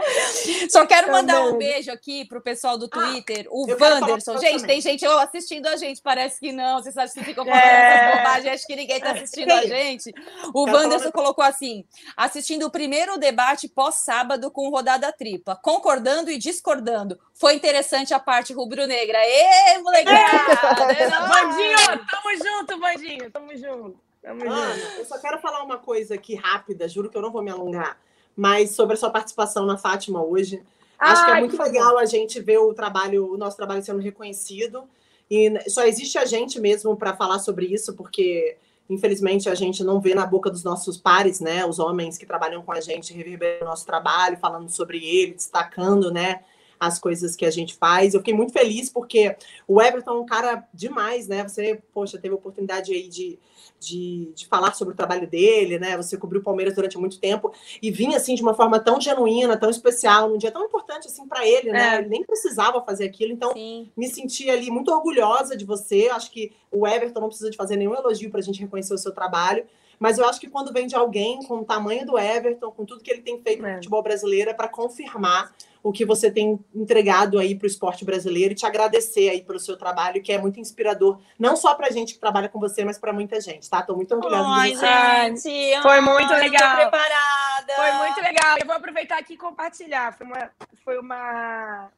[0.70, 1.70] Só quero mandar um Também.
[1.72, 4.38] beijo aqui pro pessoal do Twitter, o eu quero falar Wanderson.
[4.38, 4.66] Gente, também.
[4.66, 6.82] tem gente assistindo a gente, parece que não.
[6.82, 7.94] Vocês acham que ficam falando É.
[8.08, 10.12] essas bobagens, acho que ninguém tá assistindo a gente.
[10.54, 11.84] O Wanderson falar- colocou assim:
[12.16, 17.18] assistindo o primeiro debate pós-sábado com rodada tripla, concordando e discordando.
[17.34, 19.18] Foi interessante a parte rubro-negra.
[19.24, 20.92] Ê, molecada!
[20.92, 21.08] é!
[21.10, 21.76] Bandinho,
[22.10, 23.30] tamo junto, Bandinho.
[23.30, 24.00] Tamo junto.
[24.22, 24.96] Tamo Ana, junto.
[24.98, 27.96] eu só quero falar uma coisa aqui rápida, juro que eu não vou me alongar,
[28.36, 30.62] mas sobre a sua participação na Fátima hoje.
[30.98, 31.72] Acho que é muito favor.
[31.72, 34.84] legal a gente ver o trabalho, o nosso trabalho sendo reconhecido.
[35.30, 38.56] E só existe a gente mesmo para falar sobre isso, porque
[38.88, 41.66] infelizmente a gente não vê na boca dos nossos pares, né?
[41.66, 46.12] Os homens que trabalham com a gente reverberando o nosso trabalho, falando sobre ele, destacando,
[46.12, 46.40] né?
[46.78, 48.14] As coisas que a gente faz.
[48.14, 51.42] Eu fiquei muito feliz porque o Everton é um cara demais, né?
[51.42, 53.38] Você, poxa, teve a oportunidade aí de,
[53.80, 55.96] de, de falar sobre o trabalho dele, né?
[55.96, 59.56] Você cobriu o Palmeiras durante muito tempo e vinha assim de uma forma tão genuína,
[59.56, 61.96] tão especial, num dia tão importante assim para ele, né?
[61.96, 61.98] É.
[61.98, 63.90] Ele nem precisava fazer aquilo, então Sim.
[63.96, 66.08] me senti ali muito orgulhosa de você.
[66.10, 68.98] Acho que o Everton não precisa de fazer nenhum elogio para a gente reconhecer o
[68.98, 69.64] seu trabalho.
[69.98, 73.02] Mas eu acho que quando vem de alguém com o tamanho do Everton, com tudo
[73.02, 73.74] que ele tem feito no É.
[73.76, 78.52] futebol brasileiro, é para confirmar o que você tem entregado aí para o esporte brasileiro
[78.52, 82.14] e te agradecer aí pelo seu trabalho, que é muito inspirador, não só para gente
[82.14, 83.82] que trabalha com você, mas para muita gente, tá?
[83.82, 84.86] Tô muito orgulhosa Ai, de você.
[84.86, 85.82] gente.
[85.82, 86.76] Foi ai, muito tô legal.
[86.76, 87.72] preparada.
[87.76, 88.56] Foi muito legal.
[88.60, 90.12] Eu vou aproveitar aqui e compartilhar.
[90.18, 90.50] Foi uma,
[90.84, 91.88] foi uma,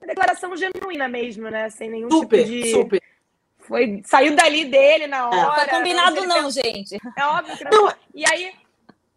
[0.00, 1.70] uma declaração genuína mesmo, né?
[1.70, 2.70] Sem nenhum Super, tipo de.
[2.70, 3.02] super.
[3.68, 5.54] Foi, saiu dali dele na hora.
[5.54, 6.98] Foi combinado, Ele não, gente.
[7.16, 7.94] É óbvio que Não, não.
[8.14, 8.50] E aí,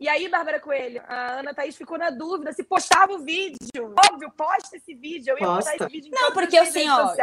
[0.01, 3.55] E aí, Bárbara Coelho, a Ana Thaís ficou na dúvida se postava o vídeo.
[4.11, 5.29] Óbvio, posta esse vídeo.
[5.33, 5.69] Eu ia Posta.
[5.71, 7.13] postar esse vídeo em Não, porque as assim, ó,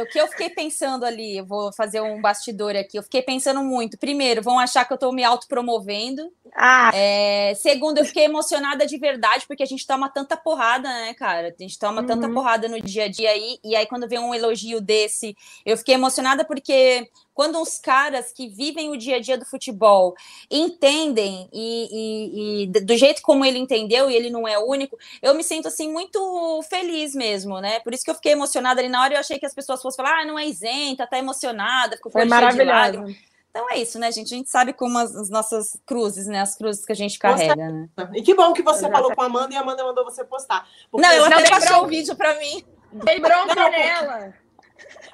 [0.00, 3.64] o que eu fiquei pensando ali, eu vou fazer um bastidor aqui, eu fiquei pensando
[3.64, 3.98] muito.
[3.98, 6.32] Primeiro, vão achar que eu tô me autopromovendo.
[6.54, 11.12] Ah, É, segundo, eu fiquei emocionada de verdade, porque a gente toma tanta porrada, né,
[11.14, 11.48] cara?
[11.48, 12.34] A gente toma tanta Uhum.
[12.34, 15.94] porrada no dia a dia aí, e aí quando vem um elogio desse, eu fiquei
[15.96, 17.10] emocionada porque
[17.40, 20.14] quando os caras que vivem o dia a dia do futebol
[20.50, 24.98] entendem e, e- e do jeito como ele entendeu, e ele não é o único,
[25.22, 27.80] eu me sinto assim muito feliz mesmo, né?
[27.80, 30.04] Por isso que eu fiquei emocionada ali na hora, eu achei que as pessoas fossem
[30.04, 32.66] falar, ah, não é isenta, tá emocionada, ficou lágrimas.
[32.66, 33.16] maravilhoso.
[33.50, 34.34] Então é isso, né, gente?
[34.34, 36.42] A gente sabe como as, as nossas cruzes, né?
[36.42, 37.88] As cruzes que a gente carrega, né?
[38.14, 38.92] E que bom que você Exato.
[38.92, 40.68] falou com a Amanda e a Amanda mandou você postar.
[40.92, 42.62] Não, ela Não, até baixou o vídeo pra mim.
[42.92, 44.34] Dei bronca Não, nela.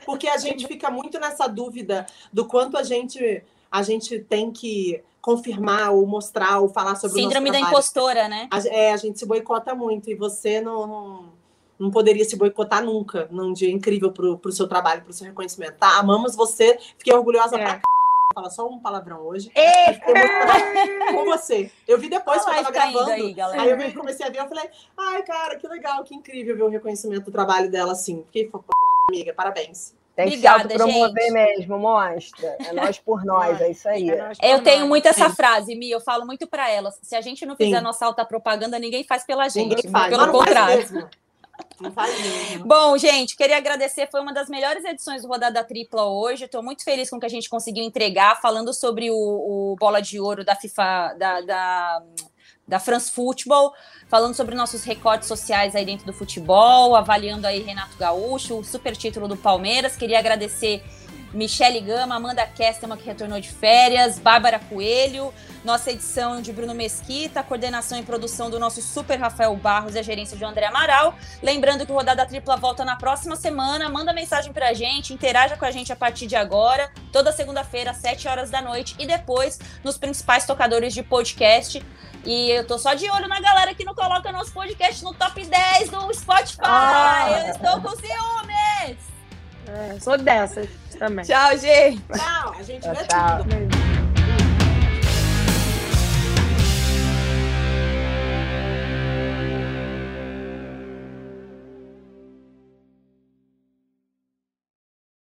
[0.05, 5.03] Porque a gente fica muito nessa dúvida do quanto a gente, a gente tem que
[5.21, 8.25] confirmar ou mostrar ou falar sobre Síndrome o da nosso trabalho.
[8.25, 8.49] impostora, né?
[8.51, 11.33] A, é, a gente se boicota muito e você não, não,
[11.79, 15.75] não poderia se boicotar nunca num dia incrível pro, pro seu trabalho, pro seu reconhecimento,
[15.79, 15.99] tá?
[15.99, 17.65] Amamos você, fiquei orgulhosa É.
[17.65, 17.73] pra.
[17.73, 19.51] Vou falar só um palavrão hoje.
[19.55, 21.71] Ei, Fiquei emocionada com você.
[21.89, 23.11] Eu vi depois que eu tava gravando.
[23.11, 23.63] aí, galera.
[23.63, 26.69] Aí eu comecei a ver, eu falei, ai, cara, que legal, que incrível ver o
[26.69, 28.23] reconhecimento do trabalho dela assim.
[28.27, 28.65] Fiquei foda,
[29.09, 29.95] amiga, parabéns.
[30.15, 31.31] Tem Obrigada, que se gente.
[31.31, 32.57] mesmo, mostra.
[32.59, 34.09] É nós por nós, é isso aí.
[34.11, 34.89] É Eu por tenho nós.
[34.89, 35.35] muito essa Sim.
[35.37, 36.99] frase, Mi, eu falo muito pra elas.
[37.03, 37.85] Se a gente não fizer Sim.
[37.85, 39.69] nossa alta propaganda, ninguém faz pela gente.
[39.69, 40.09] Ninguém faz.
[40.09, 41.09] Pelo contrário.
[42.65, 44.09] Bom, gente, queria agradecer.
[44.11, 46.47] Foi uma das melhores edições do Rodada Tripla hoje.
[46.47, 50.01] Estou muito feliz com o que a gente conseguiu entregar, falando sobre o, o Bola
[50.01, 52.03] de Ouro da FIFA, da, da,
[52.67, 53.73] da France Football,
[54.09, 58.97] falando sobre nossos recortes sociais aí dentro do futebol, avaliando aí Renato Gaúcho, o super
[58.97, 59.97] título do Palmeiras.
[59.97, 60.83] Queria agradecer
[61.37, 67.43] Michele Gama, Amanda Kestelman, que retornou de férias, Bárbara Coelho, nossa edição de Bruno Mesquita,
[67.43, 71.15] coordenação e produção do nosso super Rafael Barros e a gerência de André Amaral.
[71.43, 73.87] Lembrando que o Rodada Tripla volta na próxima semana.
[73.91, 77.99] Manda mensagem pra gente, interaja com a gente a partir de agora, toda segunda-feira, às
[77.99, 81.85] 7 horas da noite, e depois nos principais tocadores de podcast.
[82.25, 85.45] E eu tô só de olho na galera que não coloca nosso podcast no top
[85.45, 86.61] 10 do Spotify.
[86.63, 87.45] Ah.
[87.47, 88.97] Eu estou com ciúmes!
[89.69, 91.25] É, sou dessas também.
[91.25, 92.03] Tchau, gente!
[92.13, 93.43] Tchau, a gente vê tchau.
[93.43, 94.06] tudo.